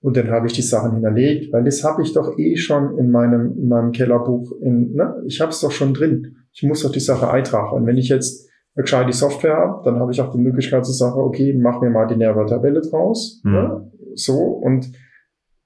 [0.03, 3.11] und dann habe ich die Sachen hinterlegt, weil das habe ich doch eh schon in
[3.11, 4.53] meinem, in meinem Kellerbuch.
[4.63, 5.23] In, ne?
[5.27, 6.37] Ich habe es doch schon drin.
[6.53, 7.77] Ich muss doch die Sache eintragen.
[7.77, 10.93] Und wenn ich jetzt eine gescheite Software habe, dann habe ich auch die Möglichkeit zu
[10.93, 13.43] sagen, okay, mach mir mal die Nährwerttabelle draus.
[13.45, 13.53] Mhm.
[13.53, 13.91] Ne?
[14.15, 14.91] So, und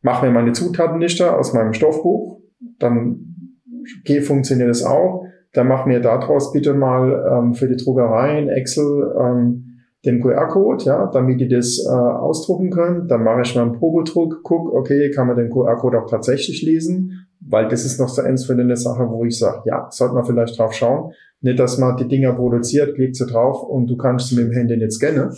[0.02, 2.40] mach mir meine Zutatenliste aus meinem Stoffbuch.
[2.80, 3.60] Dann
[4.00, 5.26] okay, funktioniert das auch.
[5.52, 9.73] Dann mach mir daraus bitte mal ähm, für die Druckereien Excel ähm,
[10.04, 13.08] den QR-Code, ja, damit die das äh, ausdrucken können.
[13.08, 17.26] Dann mache ich mal einen Probedruck, guck, okay, kann man den QR-Code auch tatsächlich lesen,
[17.40, 20.24] weil das ist noch so eins für eine Sache, wo ich sage, ja, sollte man
[20.24, 21.12] vielleicht drauf schauen.
[21.40, 24.52] Nicht, dass man die Dinger produziert, klickt sie drauf und du kannst sie mit dem
[24.52, 25.30] Handy nicht scannen.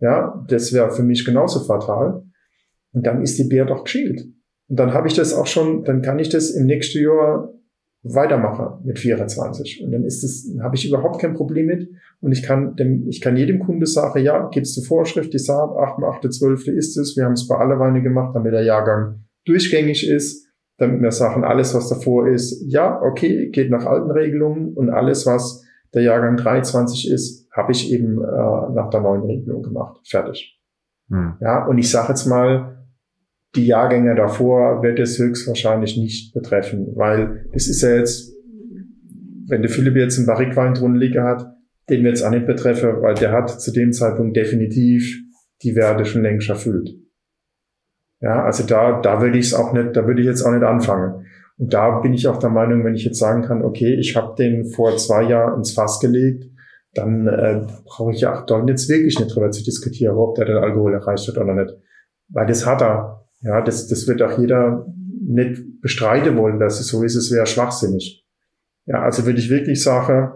[0.00, 2.22] Ja, das wäre für mich genauso fatal.
[2.92, 4.26] Und dann ist die Bär doch geschält.
[4.68, 7.52] Und dann habe ich das auch schon, dann kann ich das im nächsten Jahr
[8.02, 9.82] weitermache mit 24.
[9.84, 11.88] Und dann ist es, habe ich überhaupt kein Problem mit.
[12.20, 15.72] Und ich kann dem, ich kann jedem Kunde sagen, ja, gibst du Vorschrift, die sagt,
[15.74, 16.72] 8.8.12.
[16.72, 17.16] ist es.
[17.16, 20.48] Wir haben es bei alle Weine gemacht, damit der Jahrgang durchgängig ist,
[20.78, 25.26] damit wir sagen, alles, was davor ist, ja, okay, geht nach alten Regelungen und alles,
[25.26, 30.00] was der Jahrgang 23 ist, habe ich eben äh, nach der neuen Regelung gemacht.
[30.04, 30.58] Fertig.
[31.08, 31.34] Hm.
[31.40, 32.81] Ja, und ich sage jetzt mal,
[33.54, 38.32] die Jahrgänge davor wird es höchstwahrscheinlich nicht betreffen, weil es ist ja jetzt,
[39.46, 41.46] wenn der Philipp jetzt einen Barrikwein drunter liegen hat,
[41.90, 45.20] den wird es auch nicht betreffen, weil der hat zu dem Zeitpunkt definitiv
[45.62, 46.90] die Werte schon längst erfüllt.
[48.20, 50.62] Ja, also da, da will ich es auch nicht, da würde ich jetzt auch nicht
[50.62, 51.26] anfangen.
[51.58, 54.34] Und da bin ich auch der Meinung, wenn ich jetzt sagen kann, okay, ich habe
[54.36, 56.44] den vor zwei Jahren ins Fass gelegt,
[56.94, 60.44] dann äh, brauche ich ja auch doch jetzt wirklich nicht drüber zu diskutieren, ob der
[60.44, 61.74] den Alkohol erreicht hat oder nicht.
[62.28, 63.21] Weil das hat er.
[63.42, 64.86] Ja, das, das wird auch jeder
[65.20, 68.24] nicht bestreiten wollen, dass es so ist, es wäre schwachsinnig.
[68.86, 70.32] Ja, also würde ich wirklich sagen,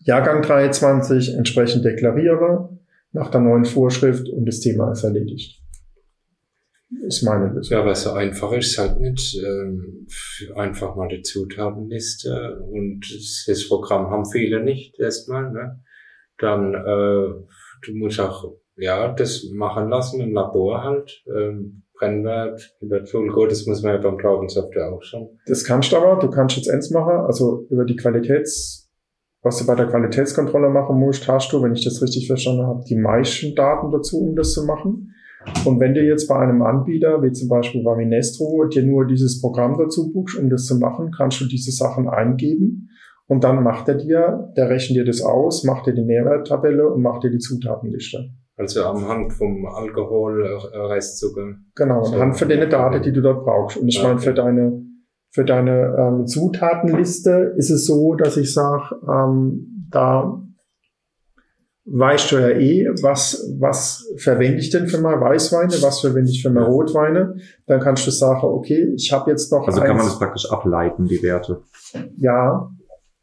[0.00, 2.78] Jahrgang 23 entsprechend deklariere
[3.12, 5.60] nach der neuen Vorschrift und das Thema ist erledigt.
[7.06, 7.76] Ist meine Lösung.
[7.76, 9.38] Ja, aber so einfach ist halt nicht.
[9.42, 10.06] Ähm,
[10.54, 13.00] einfach mal die Zutatenliste und
[13.46, 15.50] das Programm haben viele nicht erstmal.
[15.50, 15.82] Ne?
[16.38, 17.46] Dann äh,
[17.82, 21.22] du musst auch ja das machen lassen im Labor halt.
[21.26, 25.28] Ähm, Brennwert, Hyperjoule, das muss man ja beim Glaubensoftware auch schon.
[25.46, 28.90] Das kannst du aber, du kannst jetzt eins machen, also über die Qualitäts,
[29.42, 32.84] was du bei der Qualitätskontrolle machen musst, hast du, wenn ich das richtig verstanden habe,
[32.88, 35.14] die meisten Daten dazu, um das zu machen.
[35.64, 39.40] Und wenn du jetzt bei einem Anbieter, wie zum Beispiel bei Minestro, dir nur dieses
[39.40, 42.90] Programm dazu buchst, um das zu machen, kannst du diese Sachen eingeben
[43.26, 47.02] und dann macht er dir, der rechnet dir das aus, macht dir die Nährwerttabelle und
[47.02, 48.30] macht dir die Zutatenliste.
[48.62, 50.78] Also am Hand vom Alkohol, äh.
[51.74, 52.14] Genau, so.
[52.14, 53.76] anhand von den Daten, die du dort brauchst.
[53.76, 54.08] Und ich okay.
[54.08, 54.82] meine, für deine,
[55.30, 60.42] für deine ähm, Zutatenliste ist es so, dass ich sage, ähm, da
[61.84, 66.42] weißt du ja eh, was, was verwende ich denn für mal Weißweine, was verwende ich
[66.42, 67.36] für mal Rotweine.
[67.66, 69.66] Dann kannst du sagen, okay, ich habe jetzt noch.
[69.66, 71.62] Also kann man das praktisch ableiten, die Werte.
[72.16, 72.70] Ja.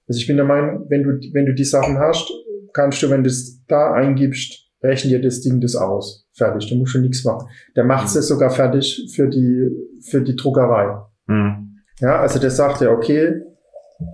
[0.08, 2.32] Also ich bin der Meinung, wenn du, wenn du die Sachen hast,
[2.74, 6.28] kannst du, wenn du es da eingibst, rechnen dir das Ding das aus.
[6.34, 6.70] Fertig.
[6.70, 7.48] Du musst schon nichts machen.
[7.76, 8.22] Der macht es mhm.
[8.22, 9.70] sogar fertig für die,
[10.02, 10.98] für die Druckerei.
[11.28, 11.80] Mhm.
[12.00, 13.42] Ja, also der sagt ja, okay,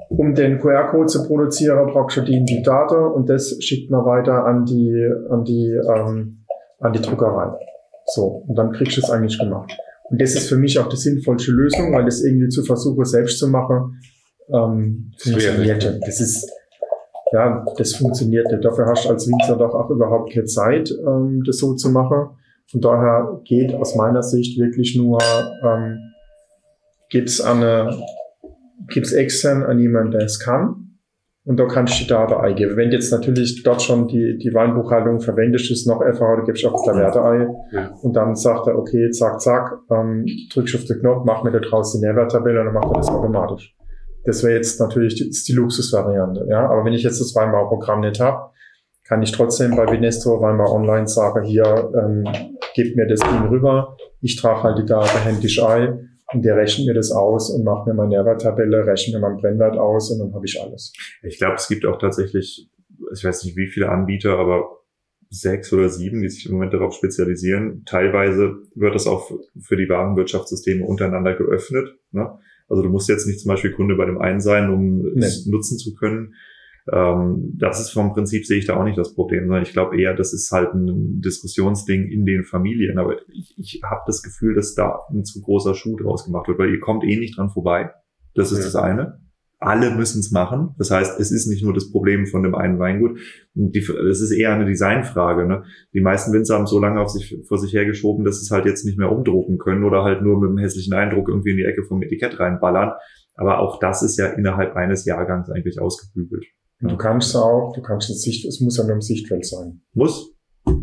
[0.10, 4.46] um den QR-Code zu produzieren, brauchst du die, die Daten und das schickt man weiter
[4.46, 6.46] an die, an die, ähm,
[6.80, 7.56] an die Druckerei.
[8.08, 8.44] So.
[8.48, 9.78] Und dann kriegst du es eigentlich gemacht.
[10.10, 13.40] Und das ist für mich auch die sinnvollste Lösung, weil das irgendwie zu versuchen, selbst
[13.40, 14.00] zu machen,
[14.50, 16.00] ähm, funktioniert.
[16.06, 16.52] Das ist,
[17.32, 18.64] ja, das funktioniert nicht.
[18.64, 22.30] Dafür hast du als Winzer doch auch überhaupt keine Zeit, ähm, das so zu machen.
[22.72, 25.20] Von daher geht aus meiner Sicht wirklich nur,
[25.64, 26.00] ähm,
[27.10, 27.98] gibt's eine
[28.88, 30.86] gibt's extern an jemanden, der es kann.
[31.46, 32.76] Und da kannst du die Daten eingeben.
[32.76, 36.66] Wenn du jetzt natürlich dort schon die, die Weinbuchhaltung verwendest, ist noch einfacher, du gibst
[36.66, 37.56] auf der Werte ein.
[37.72, 37.92] Ja.
[38.02, 41.60] Und dann sagt er, okay, zack, zack, ähm, drückst auf den Knopf, mach mir da
[41.60, 43.75] draußen die Nährwerttabelle und dann macht er das automatisch.
[44.26, 46.48] Das wäre jetzt natürlich die, die Luxusvariante.
[46.50, 46.70] Ja?
[46.70, 48.52] Aber wenn ich jetzt das Weinbauprogramm nicht habe,
[49.04, 52.26] kann ich trotzdem bei Vinesto Weinbau Online sagen, hier, ähm,
[52.74, 56.88] gebt mir das Ding rüber, ich trage halt die Daten händisch ein und der rechnet
[56.88, 60.34] mir das aus und macht mir meine Nährwerttabelle, rechnet mir meinen Brennwert aus und dann
[60.34, 60.92] habe ich alles.
[61.22, 62.68] Ich glaube, es gibt auch tatsächlich,
[63.14, 64.80] ich weiß nicht wie viele Anbieter, aber
[65.30, 67.84] sechs oder sieben, die sich im Moment darauf spezialisieren.
[67.86, 71.96] Teilweise wird das auch für die Warenwirtschaftssysteme untereinander geöffnet.
[72.12, 72.40] Ne?
[72.68, 75.26] Also du musst jetzt nicht zum Beispiel Kunde bei dem einen sein, um nee.
[75.26, 76.34] es nutzen zu können.
[76.92, 80.00] Ähm, das ist vom Prinzip, sehe ich da auch nicht das Problem, sondern ich glaube
[80.00, 82.98] eher, das ist halt ein Diskussionsding in den Familien.
[82.98, 86.60] Aber ich, ich habe das Gefühl, dass da ein zu großer Schuh draus gemacht wird,
[86.60, 87.92] weil ihr kommt eh nicht dran vorbei.
[88.34, 88.66] Das ist ja.
[88.66, 89.25] das eine
[89.66, 90.76] alle müssen es machen.
[90.78, 93.20] Das heißt, es ist nicht nur das Problem von dem einen Weingut.
[93.74, 95.48] Es ist eher eine Designfrage.
[95.48, 95.64] Ne?
[95.94, 98.86] Die meisten Winzer haben so lange auf sich, vor sich hergeschoben, dass es halt jetzt
[98.86, 101.84] nicht mehr umdrucken können oder halt nur mit einem hässlichen Eindruck irgendwie in die Ecke
[101.84, 102.92] vom Etikett reinballern.
[103.36, 106.46] Aber auch das ist ja innerhalb eines Jahrgangs eigentlich ausgebügelt.
[106.82, 109.82] Und du kannst auch, du kannst ein Sicht, es muss ja nur im Sichtfeld sein.
[109.94, 110.34] Muss?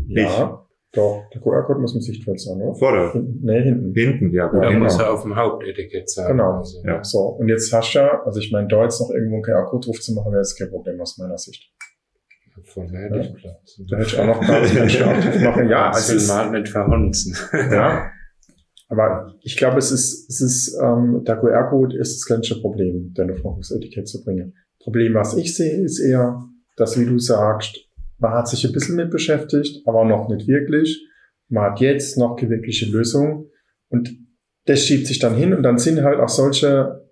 [0.07, 0.23] Ja.
[0.23, 0.62] Nicht.
[0.93, 2.75] Doch, der QR-Code muss im Sichtfeld sein, oder?
[2.75, 3.11] Vorder.
[3.15, 3.93] Nee, hinten.
[3.95, 4.47] Hinten, ja.
[4.47, 4.83] Gut, ja, genau.
[4.83, 6.27] muss er auf dem Hauptetikett sein.
[6.27, 6.57] Genau.
[6.57, 7.03] Also, ja.
[7.03, 9.87] So, und jetzt hast du ja, also ich meine, da jetzt noch irgendwo einen QR-Code
[9.87, 11.71] drauf zu machen, wäre jetzt kein Problem aus meiner Sicht.
[12.65, 13.07] Von ja.
[13.07, 13.81] Platz.
[13.89, 15.69] Da hätte ich auch noch Platz, wenn ich drauf machen.
[15.69, 17.35] Ja, das will man nicht verhunzen.
[17.71, 18.11] ja.
[18.87, 23.43] Aber ich glaube, es ist, es ist, ähm, der QR-Code ist das kleinste Problem, dennoch
[23.43, 24.53] noch aufs Etikett zu bringen.
[24.79, 26.39] Problem, was ich sehe, ist eher,
[26.77, 27.89] dass, wie du sagst,
[28.23, 31.05] man hat sich ein bisschen mit beschäftigt, aber noch nicht wirklich.
[31.49, 33.49] Man hat jetzt noch keine wirkliche Lösung.
[33.89, 34.17] Und
[34.65, 37.09] das schiebt sich dann hin und dann sind halt auch solche,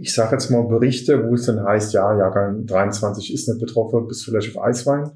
[0.00, 4.08] ich sage jetzt mal Berichte, wo es dann heißt, ja, Jahrgang 23 ist nicht betroffen,
[4.08, 5.10] bis vielleicht auf Eiswein,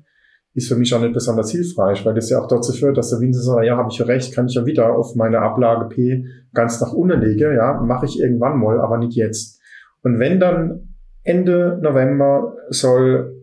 [0.52, 3.20] ist für mich auch nicht besonders hilfreich, weil das ja auch dazu führt, dass der
[3.20, 6.26] Winzer sagt, ja, habe ich ja recht, kann ich ja wieder auf meine Ablage P
[6.52, 9.62] ganz nach unten legen, ja, mache ich irgendwann mal, aber nicht jetzt.
[10.02, 13.37] Und wenn dann Ende November soll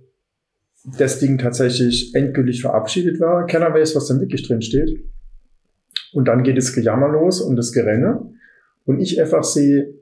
[0.98, 3.46] das Ding tatsächlich endgültig verabschiedet war.
[3.46, 5.04] Keiner weiß, was da wirklich drin steht.
[6.14, 8.32] Und dann geht das Gejammer los und das Gerenne.
[8.86, 9.96] Und ich einfach sehe,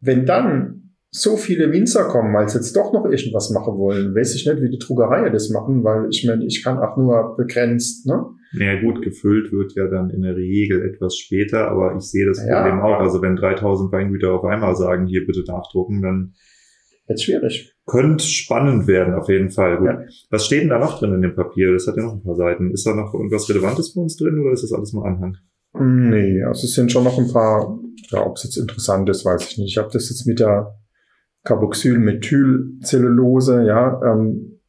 [0.00, 4.34] wenn dann so viele Winzer kommen, weil sie jetzt doch noch irgendwas machen wollen, weiß
[4.34, 8.06] ich nicht, wie die Druckerei das machen, weil ich meine, ich kann auch nur begrenzt,
[8.06, 8.26] ne?
[8.52, 12.44] Naja, gut, gefüllt wird ja dann in der Regel etwas später, aber ich sehe das
[12.44, 12.62] Ja.
[12.62, 13.00] Problem auch.
[13.00, 16.34] Also wenn 3000 Weingüter auf einmal sagen, hier bitte nachdrucken, dann
[17.06, 17.73] Jetzt schwierig.
[17.86, 19.78] Könnte spannend werden, auf jeden Fall.
[19.78, 19.88] Gut.
[19.88, 20.00] Ja.
[20.30, 21.72] Was steht denn da noch drin in dem Papier?
[21.72, 22.70] Das hat ja noch ein paar Seiten.
[22.70, 25.36] Ist da noch irgendwas Relevantes für uns drin oder ist das alles nur Anhang?
[25.78, 27.80] Nee, also es sind schon noch ein paar,
[28.10, 29.72] ja, ob es jetzt interessant ist, weiß ich nicht.
[29.72, 30.78] Ich habe das jetzt mit der
[31.42, 34.60] Carboxylmethylcellulose, ja, ähm,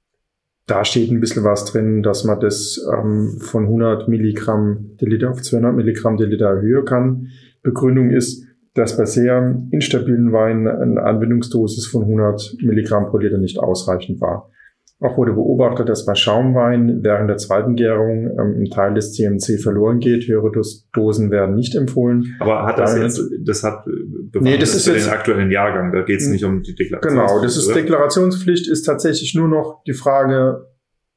[0.65, 5.29] da steht ein bisschen was drin, dass man das ähm, von 100 Milligramm der Liter
[5.29, 7.27] auf 200 Milligramm der Liter erhöhen kann.
[7.61, 8.44] Begründung ist,
[8.75, 14.51] dass bei sehr instabilen Weinen eine Anwendungsdosis von 100 Milligramm pro Liter nicht ausreichend war.
[15.01, 19.59] Auch wurde beobachtet, dass bei Schaumwein während der zweiten Gärung ähm, ein Teil des CMC
[19.61, 20.25] verloren geht.
[20.25, 22.35] Höhere Dos Dosen werden nicht empfohlen.
[22.39, 25.91] Aber hat das jetzt, das hat, äh, Nee, das ist für jetzt- den aktuellen Jahrgang.
[25.91, 27.13] Da geht es nicht um die Deklaration.
[27.13, 27.75] Genau, das ist oder?
[27.75, 30.65] Deklarationspflicht, ist tatsächlich nur noch die Frage,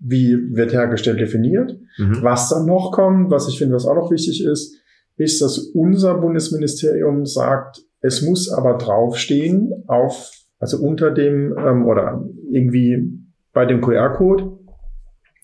[0.00, 1.76] wie wird hergestellt definiert.
[1.98, 2.18] Mhm.
[2.22, 4.76] Was dann noch kommt, was ich finde, was auch noch wichtig ist,
[5.18, 12.24] ist, dass unser Bundesministerium sagt, es muss aber draufstehen auf, also unter dem ähm, oder
[12.50, 13.12] irgendwie
[13.52, 14.58] bei dem QR-Code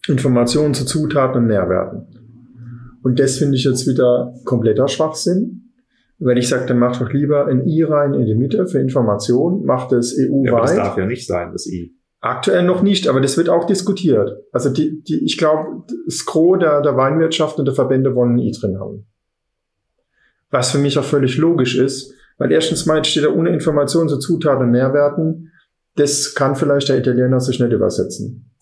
[0.09, 2.07] Informationen zu Zutaten und Nährwerten.
[3.03, 5.73] Und das finde ich jetzt wieder kompletter Schwachsinn.
[6.19, 9.65] Wenn ich sage, dann macht doch lieber ein I rein in die Mitte für Information,
[9.65, 10.79] macht es Ja, aber das EU-weit.
[10.79, 11.95] darf ja nicht sein, das I.
[12.21, 14.39] Aktuell noch nicht, aber das wird auch diskutiert.
[14.53, 18.39] Also die, die, ich glaube, das Gros der, der Weinwirtschaft und der Verbände wollen ein
[18.39, 19.07] I drin haben.
[20.55, 24.21] Was für mich auch völlig logisch ist, weil erstens mal steht da ohne Informationen zu
[24.21, 25.51] Zutaten und Nährwerten.
[25.97, 28.53] Das kann vielleicht der Italiener sich nicht übersetzen.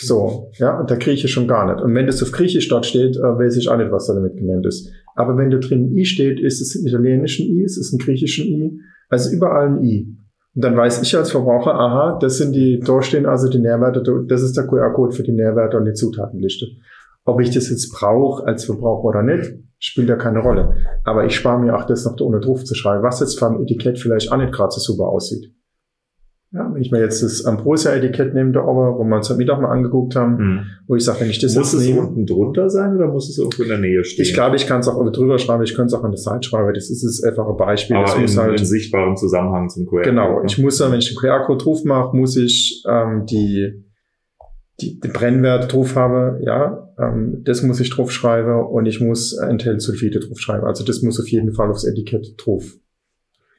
[0.00, 1.84] So, ja, und der Grieche schon gar nicht.
[1.84, 4.34] Und wenn das auf Griechisch dort steht, äh, weiß ich auch nicht, was da damit
[4.34, 4.90] gemeint ist.
[5.14, 8.46] Aber wenn da drin I steht, ist es ein italienischen I, es ist ein griechischen
[8.46, 10.16] I, also überall ein I.
[10.54, 14.02] Und dann weiß ich als Verbraucher, aha, das sind die, da stehen also die Nährwerte,
[14.26, 16.66] das ist der QR-Code für die Nährwerte und die Zutatenliste.
[17.24, 20.74] Ob ich das jetzt brauche als Verbraucher oder nicht, spielt ja keine Rolle.
[21.04, 23.62] Aber ich spare mir auch das noch da ohne drauf zu schreiben, was jetzt vom
[23.62, 25.52] Etikett vielleicht auch nicht gerade so super aussieht.
[26.52, 29.60] Ja, wenn ich mir jetzt das Ambrosia-Etikett nehme, da aber, wo wir uns am Mittag
[29.60, 30.60] mal angeguckt haben, Mhm.
[30.88, 33.30] wo ich sage, wenn ich das Muss jetzt es nehme, unten drunter sein oder muss
[33.30, 34.24] es irgendwo in der Nähe stehen?
[34.24, 36.42] ich glaube, ich kann es auch drüber schreiben, ich könnte es auch an der Seite
[36.48, 37.96] schreiben, das ist das einfache Beispiel.
[38.00, 40.02] das aber in, muss halt, in sichtbarem Zusammenhang zum QR.
[40.02, 43.84] Genau, ich muss dann, wenn ich den QR-Code drauf mache, muss ich ähm, die,
[44.80, 49.36] die, die Brennwert drauf habe, ja, ähm, das muss ich drauf schreiben und ich muss
[49.38, 50.66] äh, enthält Sulfide drauf schreiben.
[50.66, 52.76] Also das muss auf jeden Fall aufs Etikett drauf.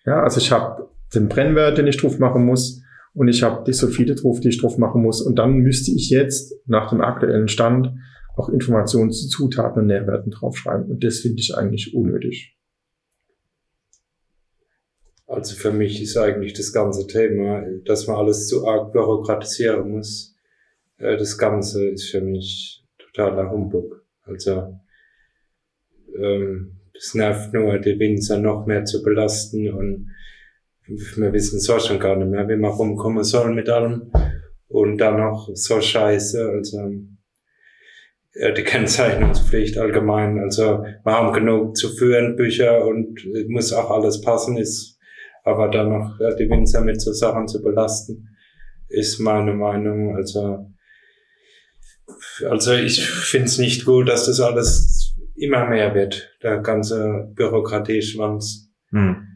[0.05, 2.81] Ja, also ich habe den Brennwert, den ich drauf machen muss
[3.13, 6.09] und ich habe die Sulfide drauf, die ich drauf machen muss und dann müsste ich
[6.09, 7.93] jetzt nach dem aktuellen Stand
[8.35, 12.57] auch Informationen zu Zutaten und Nährwerten draufschreiben und das finde ich eigentlich unnötig.
[15.31, 20.30] Also für mich ist eigentlich das ganze Thema, dass man alles zu arg bürokratisieren muss.
[21.01, 24.05] Äh, Das Ganze ist für mich totaler Humbug.
[24.23, 24.77] Also
[26.17, 30.11] ähm, es nervt nur, die Winzer noch mehr zu belasten und
[30.87, 34.11] wir wissen so schon gar nicht mehr, wie man rumkommen soll mit allem.
[34.67, 36.91] Und dann noch so scheiße, also
[38.33, 40.39] ja, die Kennzeichnungspflicht allgemein.
[40.39, 44.99] Also wir haben genug zu führen, Bücher und es muss auch alles passen, ist
[45.43, 48.29] aber dann noch ja, die Winzer mit so Sachen zu belasten,
[48.89, 50.15] ist meine Meinung.
[50.15, 50.67] Also,
[52.49, 58.71] also ich finde es nicht gut, dass das alles immer mehr wird, der ganze Bürokratieschwanz.
[58.89, 59.27] Hm.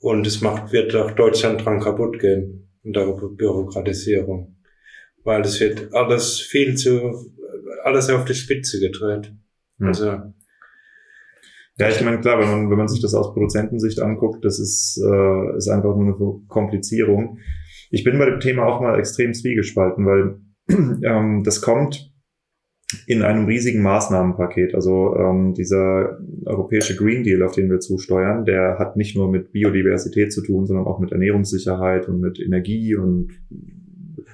[0.00, 4.56] Und es macht, wird auch Deutschland dran kaputt gehen, unter Bürokratisierung.
[5.24, 7.32] Weil es wird alles viel zu,
[7.84, 9.32] alles auf die Spitze gedreht.
[9.78, 9.86] Hm.
[9.86, 10.06] Also,
[11.78, 15.00] Ja, ich meine, klar, wenn man, wenn man sich das aus Produzentensicht anguckt, das ist,
[15.00, 17.38] äh, ist einfach nur eine Komplizierung.
[17.90, 20.40] Ich bin bei dem Thema auch mal extrem zwiegespalten, weil
[21.02, 22.12] ähm, das kommt
[23.06, 24.74] in einem riesigen Maßnahmenpaket.
[24.74, 29.52] Also ähm, dieser europäische Green Deal, auf den wir zusteuern, der hat nicht nur mit
[29.52, 33.32] Biodiversität zu tun, sondern auch mit Ernährungssicherheit und mit Energie und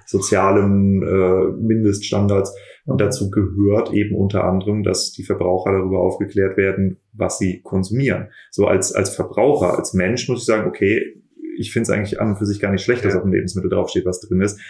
[0.06, 2.54] sozialen äh, Mindeststandards.
[2.84, 8.28] Und dazu gehört eben unter anderem, dass die Verbraucher darüber aufgeklärt werden, was sie konsumieren.
[8.50, 11.22] So als, als Verbraucher, als Mensch muss ich sagen, okay,
[11.56, 13.70] ich finde es eigentlich an und für sich gar nicht schlecht, dass auf dem Lebensmittel
[13.70, 14.60] draufsteht, was drin ist.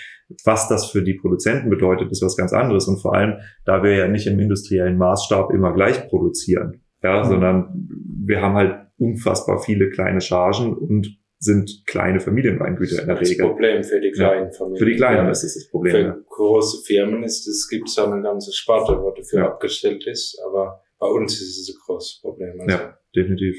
[0.45, 2.87] Was das für die Produzenten bedeutet, ist was ganz anderes.
[2.89, 7.29] Und vor allem, da wir ja nicht im industriellen Maßstab immer gleich produzieren, ja, Mhm.
[7.29, 7.89] sondern
[8.27, 13.47] wir haben halt unfassbar viele kleine Chargen und sind kleine Familienweingüter in der das Regel.
[13.49, 14.13] Problem für die Ja.
[14.15, 14.79] kleinen Familien.
[14.79, 15.31] Für die Kleinen Ja.
[15.31, 15.93] ist das das Problem.
[15.93, 16.17] Für Ja.
[16.27, 19.47] große Firmen ist es, gibt es eine ganze Sparte, wo dafür Ja.
[19.49, 22.61] abgestellt ist, aber bei uns ist es ein großes Problem.
[22.63, 23.57] Also, Ja, definitiv.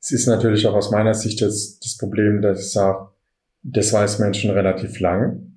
[0.00, 3.08] Es ist natürlich auch aus meiner Sicht das, das Problem, dass ich sage,
[3.62, 5.51] das weiß Menschen relativ lang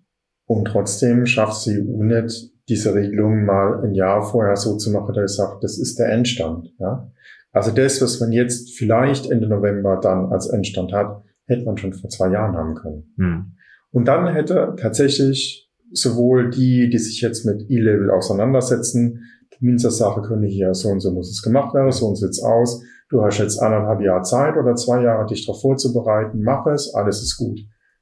[0.45, 5.13] und trotzdem schafft die EU nicht, diese Regelung mal ein Jahr vorher so zu machen,
[5.13, 6.73] dass ich sage, das ist der Endstand.
[6.79, 7.11] Ja?
[7.51, 11.93] Also das, was man jetzt vielleicht Ende November dann als Endstand hat, hätte man schon
[11.93, 13.13] vor zwei Jahren haben können.
[13.17, 13.51] Hm.
[13.91, 19.21] Und dann hätte tatsächlich sowohl die, die sich jetzt mit E-Label auseinandersetzen,
[19.53, 22.25] die Minzer Sache können hier, so und so muss es gemacht werden, so und so
[22.25, 22.83] sieht's aus.
[23.09, 27.21] Du hast jetzt anderthalb Jahre Zeit oder zwei Jahre, dich darauf vorzubereiten, mach es, alles
[27.21, 27.59] ist gut.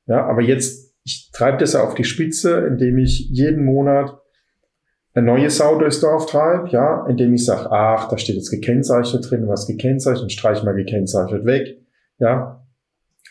[0.07, 4.17] Ja, aber jetzt, ich treibe das auf die Spitze, indem ich jeden Monat
[5.13, 9.29] eine neue Sau durchs Dorf treibe, ja, indem ich sage, ach, da steht jetzt gekennzeichnet
[9.29, 11.77] drin, was gekennzeichnet, streich mal gekennzeichnet weg,
[12.17, 12.65] ja,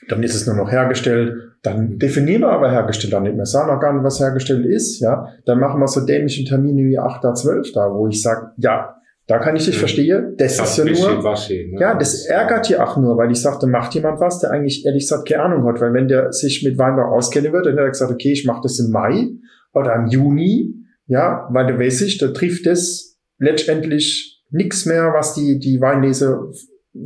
[0.09, 3.71] dann ist es nur noch hergestellt, dann definieren wir aber hergestellt dann nicht mehr, sagen
[3.71, 7.37] auch gar nicht, was hergestellt ist, ja, dann machen wir so dämliche Termine wie 8.
[7.37, 7.73] 12.
[7.73, 8.97] da, wo ich sage, ja,
[9.33, 9.79] da kann ich dich Mhm.
[9.79, 11.81] verstehen, das ist ja nur, Waschi, ne?
[11.81, 15.05] ja, das ärgert hier auch nur, weil ich sagte, macht jemand was, der eigentlich ehrlich
[15.05, 17.93] gesagt keine Ahnung hat, weil wenn der sich mit Weinbau auskennen würde, dann hätte er
[17.93, 19.29] gesagt, okay, ich mache das im Mai
[19.73, 20.75] oder im Juni,
[21.07, 26.51] ja, weil du weißt, ich, da trifft das letztendlich nichts mehr, was die, die Weinlese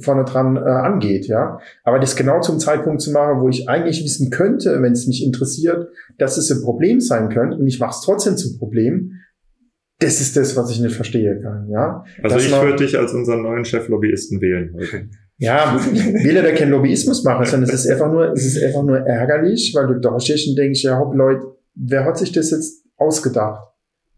[0.01, 1.61] vorne dran äh, angeht, ja.
[1.85, 5.25] Aber das genau zum Zeitpunkt zu machen, wo ich eigentlich wissen könnte, wenn es mich
[5.25, 9.13] interessiert, dass es ein Problem sein könnte und ich mache es trotzdem zum Problem,
[9.99, 12.05] das ist das, was ich nicht verstehe kann, ja.
[12.23, 15.09] Also Dass ich würde dich als unseren neuen Cheflobbyisten wählen heute.
[15.39, 18.83] Ja, will er da keinen Lobbyismus machen, sondern es ist einfach nur, es ist einfach
[18.83, 22.51] nur ärgerlich, weil du da stehst und denkst, ja, hopp, Leute, wer hat sich das
[22.51, 23.63] jetzt ausgedacht?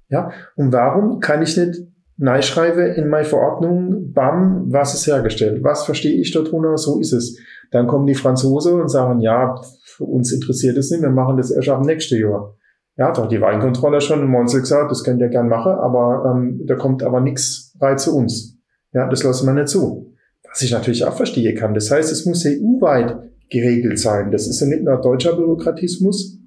[0.09, 1.81] Ja, und warum kann ich nicht
[2.17, 5.63] neischreibe in meine Verordnung, bam, was ist hergestellt?
[5.63, 6.77] Was verstehe ich darunter?
[6.77, 7.39] So ist es.
[7.71, 11.51] Dann kommen die Franzosen und sagen, ja, für uns interessiert es nicht, wir machen das
[11.51, 12.57] erst ab nächstes Jahr.
[12.99, 16.63] Ja, doch die Weinkontrolle schon in Monzel gesagt, das könnt ihr gern machen, aber ähm,
[16.67, 18.59] da kommt aber nichts rein zu uns.
[18.93, 20.17] Ja, das lassen wir nicht zu.
[20.49, 21.75] Was ich natürlich auch verstehen kann.
[21.75, 23.17] Das heißt, es muss EU-weit
[23.51, 24.33] geregelt sein.
[24.33, 26.39] Das ist ja nicht nur deutscher Bürokratismus.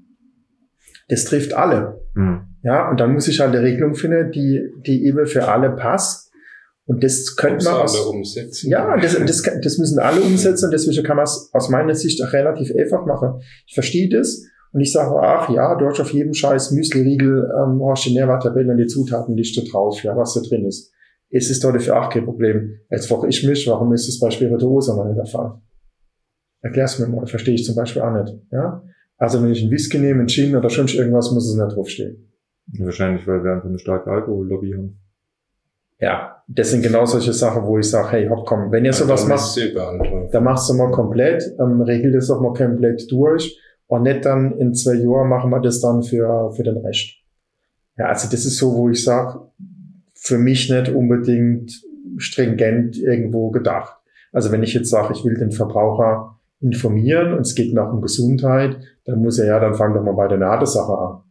[1.07, 2.01] Das trifft alle.
[2.15, 2.41] Hm.
[2.63, 6.31] Ja, und dann muss ich halt eine Regelung finden, die, die eben für alle passt.
[6.85, 8.69] Und das könnte man alle aus, umsetzen.
[8.69, 12.21] ja, das, das, das müssen alle umsetzen und deswegen kann man es aus meiner Sicht
[12.21, 13.41] auch relativ einfach machen.
[13.65, 14.43] Ich verstehe das
[14.73, 18.71] und ich sage, ach ja, du hast auf jedem scheiß Müsli-Riegel, ähm, hast die Nährwerttabelle
[18.71, 20.93] und die Zutatenliste drauf, ja, was da drin ist.
[21.29, 22.79] Es ist doch dafür auch kein Problem.
[22.89, 25.59] Jetzt frage ich mich, warum ist es bei Spirituosa noch nicht der Fall?
[26.61, 28.83] Erklär's mir mal, verstehe ich zum Beispiel auch nicht, ja.
[29.17, 32.33] Also wenn ich einen Whisky nehme, einen Gin oder sonst irgendwas, muss es nicht draufstehen.
[32.79, 34.99] Wahrscheinlich, weil wir einfach eine starke Alkohollobby haben.
[35.99, 39.27] Ja, das sind genau solche Sachen, wo ich sage, hey, hopp, komm, wenn ihr sowas
[39.27, 40.33] macht, macht.
[40.33, 43.59] dann machst du mal komplett, ähm, regel das doch mal komplett durch
[43.91, 47.17] und nicht dann in zwei Jahren machen wir das dann für, für den Rest.
[47.97, 49.41] Ja, also das ist so, wo ich sage,
[50.15, 51.73] für mich nicht unbedingt
[52.15, 53.97] stringent irgendwo gedacht.
[54.31, 58.01] Also wenn ich jetzt sage, ich will den Verbraucher informieren und es geht noch um
[58.01, 61.23] Gesundheit, dann muss er ja, dann fang doch mal bei der Nadesache an.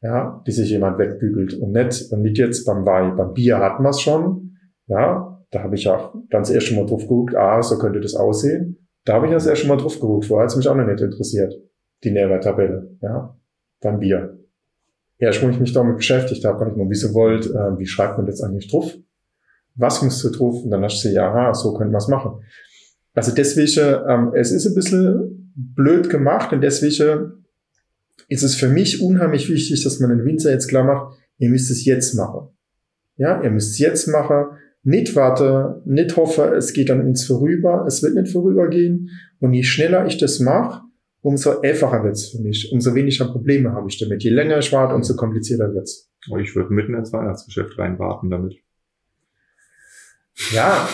[0.00, 3.14] Ja, die sich jemand wegbügelt und nicht, und nicht jetzt beim Wein.
[3.14, 4.56] Beim Bier hatten wir es schon.
[4.86, 8.14] Ja, da habe ich auch ganz erst schon mal drauf geguckt, ah, so könnte das
[8.14, 8.87] aussehen.
[9.08, 10.26] Da habe ich das erst schon mal drauf geguckt.
[10.26, 11.54] Vorher hat es mich auch noch nicht interessiert.
[12.04, 13.34] Die Nährwerttabelle, ja,
[13.80, 14.38] beim Bier.
[15.16, 18.18] Erst, wo ich mich damit beschäftigt habe, kann ich mal wissen wollt, äh, wie schreibt
[18.18, 18.94] man das eigentlich drauf?
[19.76, 20.62] Was musst du drauf?
[20.62, 22.42] Und dann hast du ja, so könnte man es machen.
[23.14, 27.46] Also deswegen, ähm, es ist ein bisschen blöd gemacht und deswegen
[28.28, 31.70] ist es für mich unheimlich wichtig, dass man den Winzer jetzt klar macht, ihr müsst
[31.70, 32.48] es jetzt machen.
[33.16, 34.48] Ja, ihr müsst es jetzt machen,
[34.88, 39.10] nicht warten, nicht hoffen, es geht an uns vorüber, es wird nicht vorübergehen.
[39.38, 40.82] Und je schneller ich das mache,
[41.20, 44.22] umso einfacher wird's für mich, umso weniger Probleme habe ich damit.
[44.22, 46.10] Je länger ich warte, umso komplizierter wird's.
[46.30, 48.56] Oh, Ich würde mitten ins Weihnachtsgeschäft reinwarten damit.
[50.52, 50.88] Ja.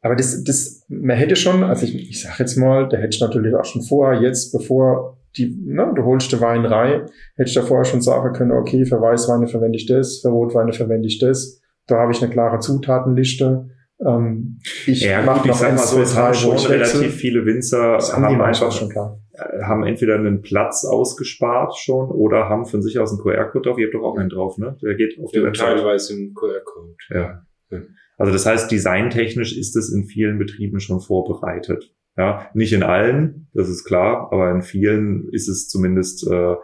[0.00, 3.20] Aber das, das, man hätte schon, also ich, ich sag jetzt mal, da hätte ich
[3.20, 7.54] natürlich auch schon vorher, jetzt, bevor die, ne, du holst die Wein rein, hätte ich
[7.54, 11.20] da vorher schon sagen können, okay, für Weißweine verwende ich das, für Rotweine verwende ich
[11.20, 11.60] das.
[11.86, 13.68] Da habe ich eine klare Zutatenliste.
[14.04, 17.00] Ähm, ich mache noch eins, zwei, es haben schon ich wechsle.
[17.00, 19.18] relativ viele Winzer Das haben die haben einfach schon klar.
[19.32, 23.78] äh, haben entweder einen Platz ausgespart schon oder haben von sich aus einen QR-Code drauf.
[23.78, 24.76] Ihr habt doch auch einen drauf, ne?
[24.82, 25.76] Der geht auf die Ja, Website.
[25.78, 26.94] teilweise im QR-Code.
[27.10, 27.42] Ja.
[28.16, 31.92] Also das heißt, designtechnisch ist es in vielen Betrieben schon vorbereitet.
[32.16, 36.54] Ja, nicht in allen, das ist klar, aber in vielen ist es zumindest äh,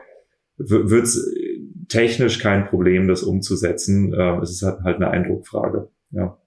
[0.58, 1.16] wird es
[1.90, 4.14] technisch kein Problem, das umzusetzen.
[4.14, 5.90] Äh, es ist halt, halt eine Eindruckfrage.
[6.12, 6.38] Ja.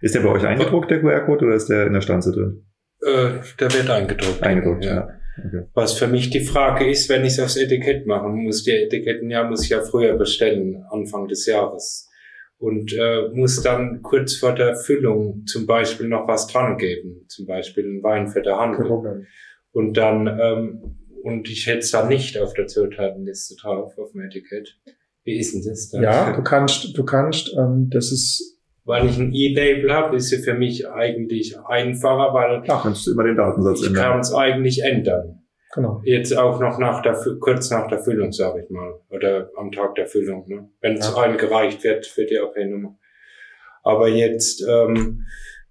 [0.00, 2.64] Ist der bei euch eingedruckt, der QR-Code, oder ist der in der Stanze drin?
[3.02, 4.42] Äh, der wird eingedruckt.
[4.42, 5.08] Eingedruckt, ja.
[5.38, 5.62] Okay.
[5.74, 9.30] Was für mich die Frage ist, wenn ich es aufs Etikett mache, muss die Etiketten
[9.30, 12.08] ja, muss ich ja früher bestellen, Anfang des Jahres.
[12.58, 17.46] und äh, muss dann kurz vor der Füllung zum Beispiel noch was dran geben, zum
[17.46, 19.26] Beispiel ein Wein für der Handel.
[19.72, 24.22] Und dann ähm, und ich hätte es dann nicht auf der Zutatenliste drauf auf dem
[24.22, 24.76] Etikett.
[25.24, 26.02] Wie ist denn das dann?
[26.02, 30.42] Ja, du kannst, du kannst, ähm, das ist weil ich ein E-Label habe, ist es
[30.44, 34.02] für mich eigentlich einfacher, weil Klar, kannst du immer den Datensatz ich ändern.
[34.02, 35.42] kann es eigentlich ändern.
[35.74, 36.00] genau.
[36.04, 38.98] Jetzt auch noch nach der, kurz nach der Füllung, sage ich mal.
[39.10, 40.70] Oder am Tag der Füllung, ne?
[40.80, 41.22] wenn es Ja.
[41.22, 42.98] eingereicht wird für die AP-Nummer.
[43.84, 45.24] Aber jetzt, ähm,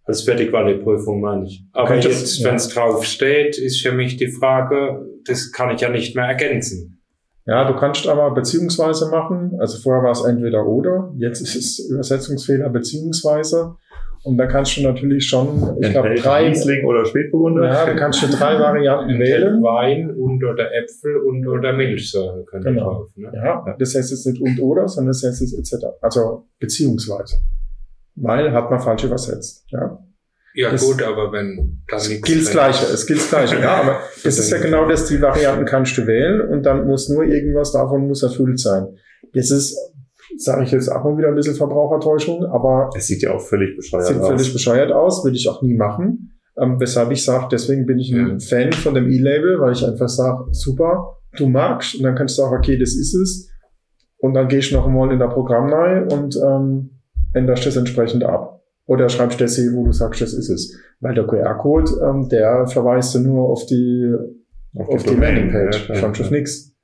[0.09, 1.63] als für die Quali-Prüfung meine ich.
[1.71, 2.47] Aber Okay, jetzt, ja.
[2.49, 6.25] wenn es drauf steht, ist für mich die Frage, das kann ich ja nicht mehr
[6.25, 6.99] ergänzen.
[7.45, 9.55] Ja, du kannst aber beziehungsweise machen.
[9.59, 11.13] Also vorher war es entweder oder.
[11.17, 13.75] Jetzt ist es Übersetzungsfehler beziehungsweise.
[14.23, 17.65] Und da kannst du natürlich schon, ich glaube, drei, Riesling oder Spätburgunder.
[17.67, 19.63] ja, du kannst schon drei Varianten wählen.
[19.63, 22.83] Wein und oder Äpfel und oder Milchsäure können Genau.
[22.95, 23.09] drauf.
[23.15, 23.31] Ne?
[23.33, 25.85] Ja, das heißt jetzt nicht und oder, sondern das heißt jetzt etc.
[26.01, 27.37] Also beziehungsweise.
[28.21, 29.65] Weil hat man falsch übersetzt.
[29.69, 29.99] Ja.
[30.55, 33.59] Ja Das- gut, aber wenn da Es nichts gilt das Gleiche, es gilt das Gleiche.
[33.59, 37.07] Ja, aber das ist ja genau das, die Varianten kannst du wählen und dann muss
[37.09, 38.87] nur irgendwas davon muss erfüllt sein.
[39.33, 39.77] Das ist,
[40.37, 43.75] sage ich jetzt auch mal wieder ein bisschen Verbrauchertäuschung, aber Es sieht ja auch völlig
[43.75, 44.27] bescheuert sieht aus.
[44.27, 46.31] völlig bescheuert aus, würde ich auch nie machen.
[46.59, 48.39] Ähm, weshalb ich sage, deswegen bin ich ein Ja.
[48.39, 52.41] Fan von dem E-Label, weil ich einfach sage, super, du magst und dann kannst du
[52.41, 53.49] sagen, okay, das ist es.
[54.17, 56.98] Und dann gehst du noch einmal in der Programm rein und ähm,
[57.33, 58.63] änderst das entsprechend ab.
[58.85, 60.75] Oder schreibst das hier, wo du sagst, das ist es.
[60.99, 64.15] Weil der QR-Code, ähm, der verweist ja nur auf die,
[64.75, 66.25] auf die Domain, Landingpage, ja, sonst ja.
[66.25, 66.75] auf nichts.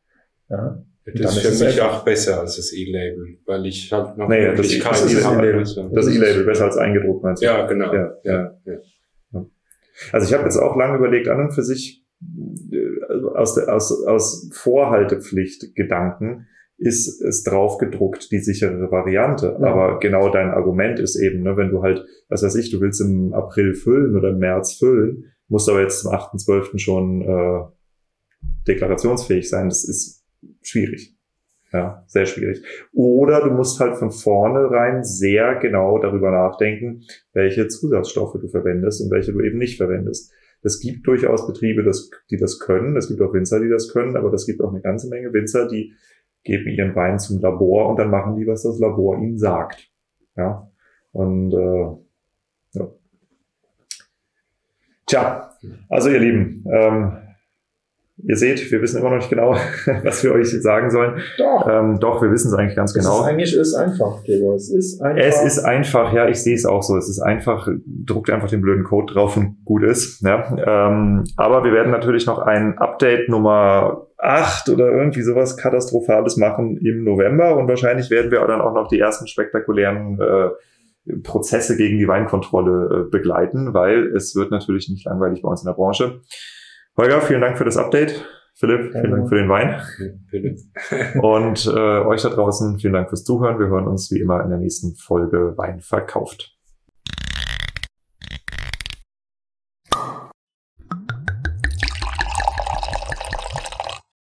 [0.50, 0.84] Ja.
[1.06, 4.56] Das ist für es mich auch besser als das E-Label, weil ich halt noch Nee,
[4.56, 5.14] das keine das.
[5.14, 5.64] E-Label.
[5.94, 7.46] Das E-Label besser als eingedruckt, meinst du?
[7.46, 7.94] Ja, genau.
[7.94, 8.58] Ja, ja.
[8.66, 8.78] ja.
[10.12, 12.04] Also ich habe jetzt auch lange überlegt, an und für sich
[12.72, 19.58] äh, aus, der, aus, aus Vorhaltepflicht-Gedanken ist es draufgedruckt, die sichere Variante.
[19.60, 19.68] Ja.
[19.68, 23.02] Aber genau dein Argument ist eben, ne, wenn du halt, was weiß ich, du willst
[23.02, 26.78] im April füllen oder im März füllen, musst aber jetzt zum 8.12.
[26.80, 27.62] schon äh,
[28.68, 29.70] deklarationsfähig sein.
[29.70, 30.24] Das ist
[30.62, 31.16] schwierig.
[31.72, 32.64] Ja, sehr schwierig.
[32.94, 37.02] Oder du musst halt von vornherein sehr genau darüber nachdenken,
[37.34, 40.32] welche Zusatzstoffe du verwendest und welche du eben nicht verwendest.
[40.62, 42.96] Es gibt durchaus Betriebe, das, die das können.
[42.96, 45.68] Es gibt auch Winzer, die das können, aber es gibt auch eine ganze Menge Winzer,
[45.68, 45.94] die
[46.46, 49.90] geben ihren Wein zum Labor und dann machen die, was das Labor ihnen sagt.
[50.38, 50.70] Ja.
[51.12, 52.88] Und äh, ja.
[55.08, 55.52] Tja,
[55.90, 57.18] also ihr Lieben, ähm,
[58.18, 59.54] ihr seht, wir wissen immer noch nicht genau,
[60.04, 61.20] was wir euch sagen sollen.
[61.38, 63.22] Doch, Ähm, doch, wir wissen es eigentlich ganz genau.
[63.22, 64.56] ist eigentlich ist einfach, Gregor.
[64.56, 65.24] Es ist einfach.
[65.24, 66.96] Es ist einfach, ja, ich sehe es auch so.
[66.98, 70.22] Es ist einfach, druckt einfach den blöden Code drauf und gut ist.
[70.22, 70.46] Ja.
[70.90, 76.78] Ähm, aber wir werden natürlich noch ein Update Nummer 8 oder irgendwie sowas Katastrophales machen
[76.78, 80.50] im November und wahrscheinlich werden wir dann auch noch die ersten spektakulären äh,
[81.24, 85.68] Prozesse gegen die Weinkontrolle äh, begleiten, weil es wird natürlich nicht langweilig bei uns in
[85.68, 86.22] der Branche.
[86.98, 88.26] Holger, vielen Dank für das Update.
[88.58, 89.12] Philipp, vielen.
[89.12, 89.82] Dank für den Wein.
[91.22, 93.60] Und äh, euch da draußen, vielen Dank fürs Zuhören.
[93.60, 96.55] Wir hören uns wie immer in der nächsten Folge Wein verkauft.